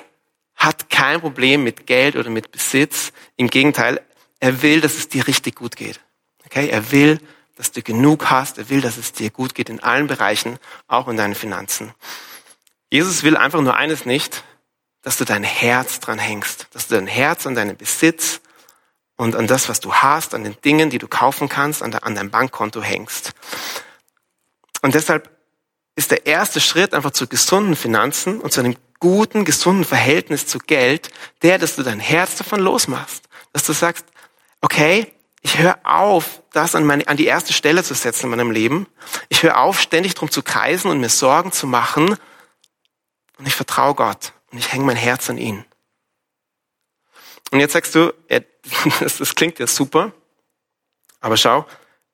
hat 0.56 0.90
kein 0.90 1.22
Problem 1.22 1.64
mit 1.64 1.86
Geld 1.86 2.16
oder 2.16 2.30
mit 2.30 2.52
Besitz. 2.52 3.14
Im 3.36 3.50
Gegenteil, 3.50 4.02
er 4.40 4.62
will, 4.62 4.82
dass 4.82 4.96
es 4.96 5.10
dir 5.10 5.28
richtig 5.28 5.56
gut 5.56 5.76
geht. 5.76 6.00
Okay? 6.46 6.70
Er 6.70 6.92
will, 6.92 7.20
dass 7.56 7.72
du 7.72 7.82
genug 7.82 8.30
hast. 8.30 8.58
Er 8.58 8.70
will, 8.70 8.82
dass 8.82 8.98
es 8.98 9.12
dir 9.12 9.30
gut 9.30 9.54
geht 9.54 9.70
in 9.70 9.82
allen 9.82 10.08
Bereichen, 10.08 10.60
auch 10.88 11.08
in 11.08 11.18
deinen 11.18 11.36
Finanzen. 11.36 11.94
Jesus 12.90 13.24
will 13.24 13.38
einfach 13.38 13.62
nur 13.62 13.76
eines 13.76 14.06
nicht, 14.06 14.44
dass 15.02 15.18
du 15.18 15.26
dein 15.26 15.44
Herz 15.44 16.00
dran 16.00 16.20
hängst, 16.20 16.68
dass 16.72 16.88
du 16.88 16.96
dein 16.96 17.08
Herz 17.08 17.46
an 17.46 17.56
deinen 17.56 17.78
Besitz 17.78 18.42
und 19.16 19.36
an 19.36 19.48
das, 19.48 19.70
was 19.70 19.82
du 19.82 19.94
hast, 19.94 20.34
an 20.34 20.44
den 20.44 20.56
Dingen, 20.62 20.90
die 20.90 20.98
du 20.98 21.08
kaufen 21.08 21.50
kannst, 21.50 21.84
an, 21.84 21.92
dein 21.92 22.32
Bankkonto 22.32 22.82
hängst. 22.82 23.34
Und 24.82 24.96
deshalb 24.96 25.30
ist 25.96 26.12
der 26.12 26.26
erste 26.26 26.62
Schritt 26.62 26.94
einfach 26.94 27.12
zu 27.12 27.28
gesunden 27.28 27.76
Finanzen 27.76 28.40
und 28.40 28.54
zu 28.54 28.62
einem 28.62 28.78
guten, 29.00 29.44
gesunden 29.44 29.84
Verhältnis 29.84 30.48
zu 30.48 30.60
Geld, 30.60 31.12
der, 31.42 31.58
dass 31.58 31.76
du 31.76 31.84
dein 31.84 32.00
Herz 32.00 32.36
davon 32.38 32.62
losmachst. 32.62 33.26
Dass 33.52 33.64
du 33.66 33.74
sagst, 33.74 34.06
okay, 34.62 35.12
ich 35.42 35.58
höre 35.58 35.80
auf, 35.84 36.42
das 36.52 36.76
an, 36.76 36.86
meine, 36.86 37.08
an 37.08 37.18
die 37.18 37.26
erste 37.26 37.54
Stelle 37.54 37.84
zu 37.84 37.94
setzen 37.94 38.26
in 38.26 38.32
meinem 38.32 38.52
Leben. 38.52 38.88
Ich 39.30 39.44
höre 39.44 39.58
auf, 39.58 39.80
ständig 39.80 40.14
drum 40.16 40.30
zu 40.30 40.44
kreisen 40.44 40.92
und 40.92 41.00
mir 41.00 41.10
Sorgen 41.10 41.52
zu 41.52 41.66
machen. 41.66 42.18
Und 43.38 43.48
ich 43.48 43.56
vertraue 43.56 43.96
Gott 43.96 44.34
und 44.52 44.58
ich 44.58 44.72
hänge 44.74 44.84
mein 44.84 44.98
Herz 44.98 45.30
an 45.30 45.38
ihn. 45.38 45.64
Und 47.52 47.60
jetzt 47.60 47.74
sagst 47.74 47.96
du, 47.96 48.14
das, 49.00 49.18
das 49.18 49.36
klingt 49.36 49.60
ja 49.60 49.68
super, 49.68 50.12
aber 51.22 51.38
schau, 51.38 51.66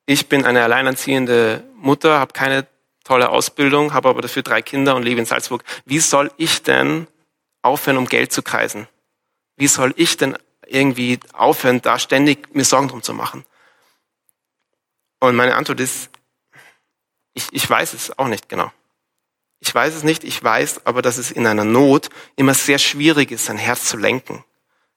ich 0.06 0.28
bin 0.28 0.44
eine 0.44 0.62
alleinerziehende 0.62 1.64
Mutter, 1.74 2.18
habe 2.18 2.32
keine 2.32 2.66
tolle 3.04 3.28
Ausbildung, 3.28 3.92
habe 3.92 4.08
aber 4.08 4.22
dafür 4.22 4.42
drei 4.42 4.62
Kinder 4.62 4.96
und 4.96 5.02
lebe 5.02 5.20
in 5.20 5.26
Salzburg. 5.26 5.64
Wie 5.84 6.00
soll 6.00 6.30
ich 6.36 6.62
denn 6.62 7.06
aufhören, 7.62 7.98
um 7.98 8.06
Geld 8.06 8.32
zu 8.32 8.42
kreisen? 8.42 8.88
Wie 9.56 9.68
soll 9.68 9.92
ich 9.96 10.16
denn 10.16 10.36
irgendwie 10.66 11.20
aufhören, 11.32 11.80
da 11.82 11.98
ständig 11.98 12.54
mir 12.54 12.64
Sorgen 12.64 12.88
drum 12.88 13.02
zu 13.02 13.14
machen? 13.14 13.44
Und 15.20 15.36
meine 15.36 15.54
Antwort 15.56 15.80
ist, 15.80 16.10
ich, 17.34 17.48
ich 17.52 17.68
weiß 17.68 17.94
es 17.94 18.18
auch 18.18 18.28
nicht 18.28 18.48
genau. 18.48 18.72
Ich 19.60 19.74
weiß 19.74 19.94
es 19.94 20.02
nicht, 20.02 20.24
ich 20.24 20.42
weiß 20.42 20.86
aber, 20.86 21.02
dass 21.02 21.18
es 21.18 21.30
in 21.30 21.46
einer 21.46 21.64
Not 21.64 22.10
immer 22.36 22.54
sehr 22.54 22.78
schwierig 22.78 23.30
ist, 23.30 23.46
sein 23.46 23.58
Herz 23.58 23.84
zu 23.86 23.96
lenken. 23.96 24.44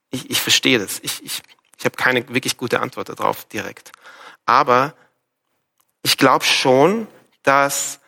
Ich, 0.10 0.30
ich 0.30 0.42
verstehe 0.42 0.80
das. 0.80 1.00
Ich, 1.00 1.24
ich, 1.24 1.42
ich 1.78 1.86
habe 1.86 1.96
keine 1.96 2.28
wirklich 2.30 2.58
gute 2.58 2.82
Antwort 2.82 3.10
darauf 3.10 3.46
direkt. 3.46 3.92
Aber 4.46 4.96
ich 6.04 6.18
glaube 6.18 6.44
schon, 6.46 7.08
dass 7.44 7.99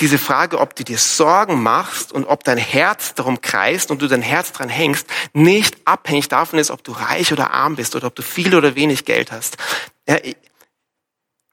diese 0.00 0.18
Frage, 0.18 0.58
ob 0.58 0.74
du 0.74 0.84
dir 0.84 0.98
Sorgen 0.98 1.62
machst 1.62 2.12
und 2.12 2.24
ob 2.24 2.44
dein 2.44 2.58
Herz 2.58 3.14
darum 3.14 3.40
kreist 3.40 3.90
und 3.90 4.02
du 4.02 4.08
dein 4.08 4.22
Herz 4.22 4.52
dran 4.52 4.68
hängst, 4.68 5.06
nicht 5.32 5.76
abhängig 5.84 6.28
davon 6.28 6.58
ist, 6.58 6.70
ob 6.70 6.82
du 6.82 6.92
reich 6.92 7.32
oder 7.32 7.52
arm 7.52 7.76
bist 7.76 7.94
oder 7.94 8.06
ob 8.06 8.14
du 8.14 8.22
viel 8.22 8.54
oder 8.54 8.74
wenig 8.74 9.04
Geld 9.04 9.30
hast. 9.32 9.56
Ja, 10.08 10.16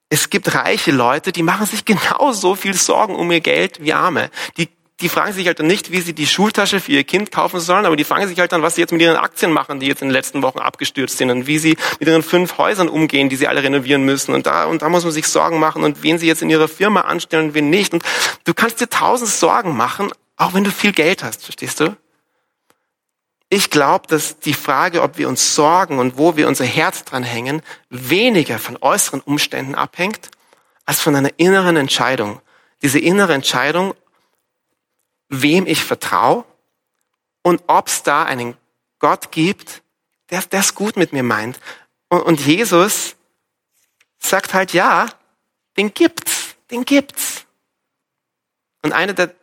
es 0.10 0.30
gibt 0.30 0.54
reiche 0.54 0.92
Leute, 0.92 1.32
die 1.32 1.44
machen 1.44 1.66
sich 1.66 1.86
genauso 1.86 2.56
viel 2.56 2.74
Sorgen 2.74 3.16
um 3.16 3.32
ihr 3.32 3.42
Geld 3.42 3.82
wie 3.82 3.94
Arme. 3.94 4.30
Die, 4.58 4.70
die 5.00 5.10
fragen 5.10 5.32
sich 5.32 5.46
halt 5.46 5.60
dann 5.60 5.68
nicht, 5.68 5.92
wie 5.92 6.02
sie 6.02 6.14
die 6.14 6.26
Schultasche 6.26 6.80
für 6.80 6.92
ihr 6.92 7.04
Kind 7.04 7.32
kaufen 7.32 7.60
sollen, 7.60 7.86
aber 7.86 7.96
die 7.96 8.04
fragen 8.04 8.28
sich 8.28 8.40
halt 8.40 8.52
dann, 8.52 8.64
was 8.64 8.76
sie 8.76 8.82
jetzt 8.82 8.92
mit 8.92 9.02
ihren 9.02 9.16
Aktien 9.16 9.52
machen, 9.52 9.80
die 9.80 9.86
jetzt 9.86 10.02
in 10.02 10.08
den 10.08 10.14
letzten 10.14 10.42
Wochen 10.42 10.58
abgestürzt 10.58 11.20
sind 11.20 11.30
und 11.30 11.46
wie 11.46 11.60
sie 11.60 11.78
mit 12.00 12.10
ihren 12.10 12.24
fünf 12.24 12.58
Häusern 12.58 12.90
umgehen, 12.90 13.30
die 13.30 13.36
sie 13.36 13.48
alle 13.48 13.62
renovieren 13.62 14.04
müssen. 14.04 14.34
Und 14.34 14.48
da, 14.48 14.66
und 14.66 14.82
da 14.82 14.90
muss 14.90 15.04
man 15.04 15.14
sich 15.14 15.28
Sorgen 15.28 15.60
machen 15.60 15.84
und 15.84 16.02
wen 16.02 16.18
sie 16.18 16.26
jetzt 16.26 16.42
in 16.42 16.50
ihrer 16.50 16.68
Firma 16.68 17.02
anstellen 17.02 17.50
und 17.50 17.54
wen 17.54 17.70
nicht. 17.70 17.94
Und 17.94 18.04
du 18.46 18.56
kannst 18.56 18.82
dir 18.82 18.90
tausend 18.90 19.30
Sorgen 19.30 19.78
machen, 19.78 20.12
auch 20.36 20.56
wenn 20.56 20.64
du 20.64 20.72
viel 20.72 20.94
Geld 20.94 21.24
hast, 21.24 21.44
verstehst 21.44 21.80
du? 21.80 21.96
Ich 23.50 23.70
glaube, 23.70 24.08
dass 24.08 24.40
die 24.40 24.54
Frage, 24.54 25.04
ob 25.04 25.18
wir 25.18 25.30
uns 25.30 25.56
sorgen 25.56 26.00
und 26.00 26.18
wo 26.18 26.36
wir 26.36 26.48
unser 26.48 26.66
Herz 26.66 27.06
dran 27.06 27.24
hängen, 27.24 27.62
weniger 27.90 28.58
von 28.58 28.78
äußeren 28.82 29.22
Umständen 29.22 29.76
abhängt, 29.76 30.32
als 30.86 31.00
von 31.00 31.16
einer 31.16 31.32
inneren 31.38 31.78
Entscheidung. 31.78 32.42
Diese 32.82 33.00
innere 33.00 33.34
Entscheidung, 33.34 33.94
wem 35.30 35.66
ich 35.66 35.84
vertraue 35.84 36.46
und 37.42 37.62
ob 37.68 37.88
es 37.88 38.04
da 38.04 38.24
einen 38.24 38.58
Gott 39.00 39.32
gibt, 39.32 39.84
der 40.30 40.44
es 40.52 40.76
gut 40.76 40.98
mit 40.98 41.14
mir 41.14 41.24
meint. 41.24 41.60
Und, 42.10 42.22
und 42.22 42.40
Jesus 42.40 43.16
sagt 44.20 44.54
halt, 44.54 44.74
ja, 44.74 45.08
den 45.78 45.94
gibt's, 45.94 46.56
den 46.72 46.86
gibt's. 46.86 47.46
Und 48.82 48.94
eine 48.94 49.14
der, 49.14 49.34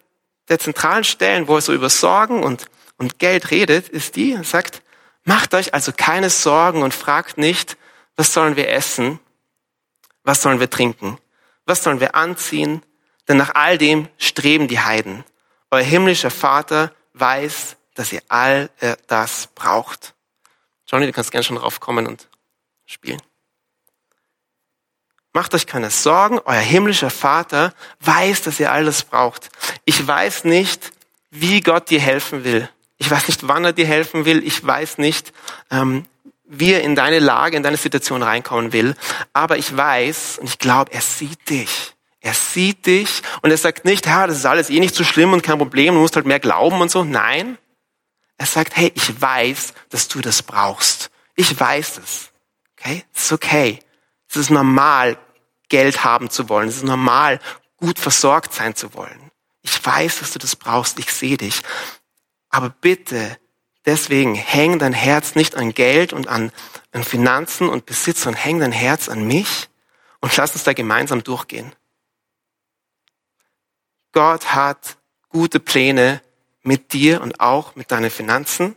der 0.48 0.58
zentralen 0.58 1.04
Stellen, 1.04 1.48
wo 1.48 1.56
er 1.56 1.60
so 1.60 1.72
über 1.72 1.90
Sorgen 1.90 2.42
und 2.42 2.68
und 2.96 3.18
Geld 3.18 3.50
redet, 3.50 3.88
ist 3.88 4.16
die, 4.16 4.38
sagt, 4.44 4.82
macht 5.24 5.54
euch 5.54 5.74
also 5.74 5.92
keine 5.96 6.30
Sorgen 6.30 6.82
und 6.82 6.94
fragt 6.94 7.38
nicht, 7.38 7.76
was 8.16 8.32
sollen 8.32 8.56
wir 8.56 8.68
essen, 8.68 9.18
was 10.22 10.42
sollen 10.42 10.60
wir 10.60 10.70
trinken, 10.70 11.18
was 11.66 11.82
sollen 11.82 12.00
wir 12.00 12.14
anziehen, 12.14 12.82
denn 13.28 13.36
nach 13.36 13.54
all 13.54 13.78
dem 13.78 14.08
streben 14.18 14.68
die 14.68 14.80
Heiden. 14.80 15.24
Euer 15.74 15.82
himmlischer 15.82 16.30
Vater 16.30 16.92
weiß, 17.14 17.74
dass 17.94 18.12
ihr 18.12 18.22
all 18.28 18.70
äh, 18.78 18.94
das 19.08 19.48
braucht. 19.56 20.14
Johnny, 20.86 21.06
du 21.06 21.12
kannst 21.12 21.32
gerne 21.32 21.42
schon 21.42 21.56
drauf 21.56 21.80
kommen 21.80 22.06
und 22.06 22.28
spielen. 22.86 23.20
Macht 25.32 25.52
euch 25.52 25.66
keine 25.66 25.90
Sorgen, 25.90 26.38
euer 26.44 26.60
himmlischer 26.60 27.10
Vater 27.10 27.74
weiß, 27.98 28.42
dass 28.42 28.60
ihr 28.60 28.70
all 28.70 28.84
das 28.84 29.02
braucht. 29.02 29.48
Ich 29.84 30.06
weiß 30.06 30.44
nicht, 30.44 30.92
wie 31.32 31.60
Gott 31.60 31.90
dir 31.90 32.00
helfen 32.00 32.44
will. 32.44 32.70
Ich 32.98 33.10
weiß 33.10 33.26
nicht, 33.26 33.48
wann 33.48 33.64
er 33.64 33.72
dir 33.72 33.86
helfen 33.86 34.26
will. 34.26 34.46
Ich 34.46 34.64
weiß 34.64 34.98
nicht, 34.98 35.32
ähm, 35.72 36.04
wie 36.44 36.72
er 36.72 36.84
in 36.84 36.94
deine 36.94 37.18
Lage, 37.18 37.56
in 37.56 37.64
deine 37.64 37.78
Situation 37.78 38.22
reinkommen 38.22 38.72
will. 38.72 38.94
Aber 39.32 39.58
ich 39.58 39.76
weiß 39.76 40.38
und 40.38 40.46
ich 40.46 40.60
glaube, 40.60 40.92
er 40.92 41.00
sieht 41.00 41.50
dich. 41.50 41.93
Er 42.24 42.32
sieht 42.32 42.86
dich 42.86 43.20
und 43.42 43.50
er 43.50 43.58
sagt 43.58 43.84
nicht, 43.84 44.06
ja, 44.06 44.26
das 44.26 44.38
ist 44.38 44.46
alles 44.46 44.70
eh 44.70 44.80
nicht 44.80 44.94
so 44.94 45.04
schlimm 45.04 45.34
und 45.34 45.42
kein 45.42 45.58
Problem, 45.58 45.92
du 45.92 46.00
musst 46.00 46.16
halt 46.16 46.24
mehr 46.24 46.40
glauben 46.40 46.80
und 46.80 46.90
so. 46.90 47.04
Nein. 47.04 47.58
Er 48.38 48.46
sagt, 48.46 48.74
hey, 48.76 48.90
ich 48.94 49.20
weiß, 49.20 49.74
dass 49.90 50.08
du 50.08 50.22
das 50.22 50.42
brauchst. 50.42 51.10
Ich 51.36 51.60
weiß 51.60 51.98
es. 51.98 52.30
Okay? 52.72 53.04
Es 53.12 53.24
ist 53.24 53.32
okay. 53.32 53.78
Es 54.26 54.36
ist 54.36 54.48
normal, 54.48 55.18
Geld 55.68 56.02
haben 56.02 56.30
zu 56.30 56.48
wollen. 56.48 56.68
Es 56.70 56.76
ist 56.76 56.84
normal, 56.84 57.40
gut 57.76 57.98
versorgt 57.98 58.54
sein 58.54 58.74
zu 58.74 58.94
wollen. 58.94 59.30
Ich 59.60 59.84
weiß, 59.84 60.20
dass 60.20 60.32
du 60.32 60.38
das 60.38 60.56
brauchst. 60.56 60.98
Ich 60.98 61.12
sehe 61.12 61.36
dich. 61.36 61.60
Aber 62.48 62.70
bitte, 62.70 63.36
deswegen 63.84 64.34
häng 64.34 64.78
dein 64.78 64.94
Herz 64.94 65.34
nicht 65.34 65.56
an 65.56 65.74
Geld 65.74 66.14
und 66.14 66.28
an, 66.28 66.52
an 66.90 67.04
Finanzen 67.04 67.68
und 67.68 67.84
Besitz, 67.84 68.22
sondern 68.22 68.40
häng 68.40 68.60
dein 68.60 68.72
Herz 68.72 69.10
an 69.10 69.26
mich 69.26 69.68
und 70.20 70.34
lass 70.38 70.54
uns 70.54 70.64
da 70.64 70.72
gemeinsam 70.72 71.22
durchgehen. 71.22 71.74
Gott 74.14 74.54
hat 74.54 74.96
gute 75.28 75.60
Pläne 75.60 76.22
mit 76.62 76.92
dir 76.92 77.20
und 77.20 77.40
auch 77.40 77.74
mit 77.74 77.90
deinen 77.90 78.10
Finanzen. 78.10 78.76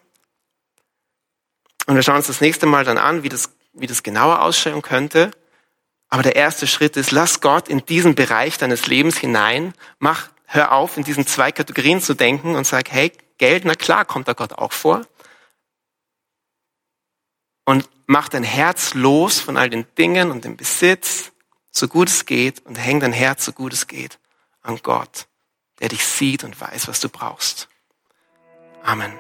Und 1.85 1.95
wir 1.95 2.03
schauen 2.03 2.17
uns 2.17 2.27
das 2.27 2.41
nächste 2.41 2.65
Mal 2.65 2.83
dann 2.83 2.97
an, 2.97 3.23
wie 3.23 3.29
das, 3.29 3.51
wie 3.73 3.87
das 3.87 4.03
genauer 4.03 4.41
ausschauen 4.41 4.81
könnte. 4.81 5.31
Aber 6.09 6.23
der 6.23 6.35
erste 6.35 6.67
Schritt 6.67 6.97
ist, 6.97 7.11
lass 7.11 7.39
Gott 7.39 7.69
in 7.69 7.85
diesen 7.85 8.15
Bereich 8.15 8.57
deines 8.57 8.87
Lebens 8.87 9.17
hinein. 9.17 9.73
Mach, 9.99 10.29
hör 10.45 10.71
auf, 10.71 10.97
in 10.97 11.03
diesen 11.03 11.27
zwei 11.27 11.51
Kategorien 11.51 12.01
zu 12.01 12.13
denken 12.13 12.55
und 12.55 12.65
sag, 12.65 12.91
hey, 12.91 13.11
Geld, 13.37 13.63
na 13.63 13.75
klar, 13.75 14.05
kommt 14.05 14.27
da 14.27 14.33
Gott 14.33 14.53
auch 14.53 14.73
vor. 14.73 15.05
Und 17.63 17.87
mach 18.07 18.27
dein 18.27 18.43
Herz 18.43 18.95
los 18.95 19.39
von 19.39 19.55
all 19.55 19.69
den 19.69 19.85
Dingen 19.97 20.31
und 20.31 20.45
dem 20.45 20.57
Besitz, 20.57 21.31
so 21.69 21.87
gut 21.87 22.07
es 22.07 22.25
geht, 22.25 22.65
und 22.65 22.75
häng 22.75 22.99
dein 22.99 23.13
Herz, 23.13 23.45
so 23.45 23.51
gut 23.51 23.73
es 23.73 23.85
geht, 23.85 24.17
an 24.67 24.79
Gott, 24.83 25.27
der 25.79 25.89
dich 25.89 26.05
sieht 26.05 26.43
und 26.43 26.59
weiß, 26.59 26.87
was 26.87 26.99
du 26.99 27.09
brauchst. 27.09 27.67
Amen. 28.83 29.13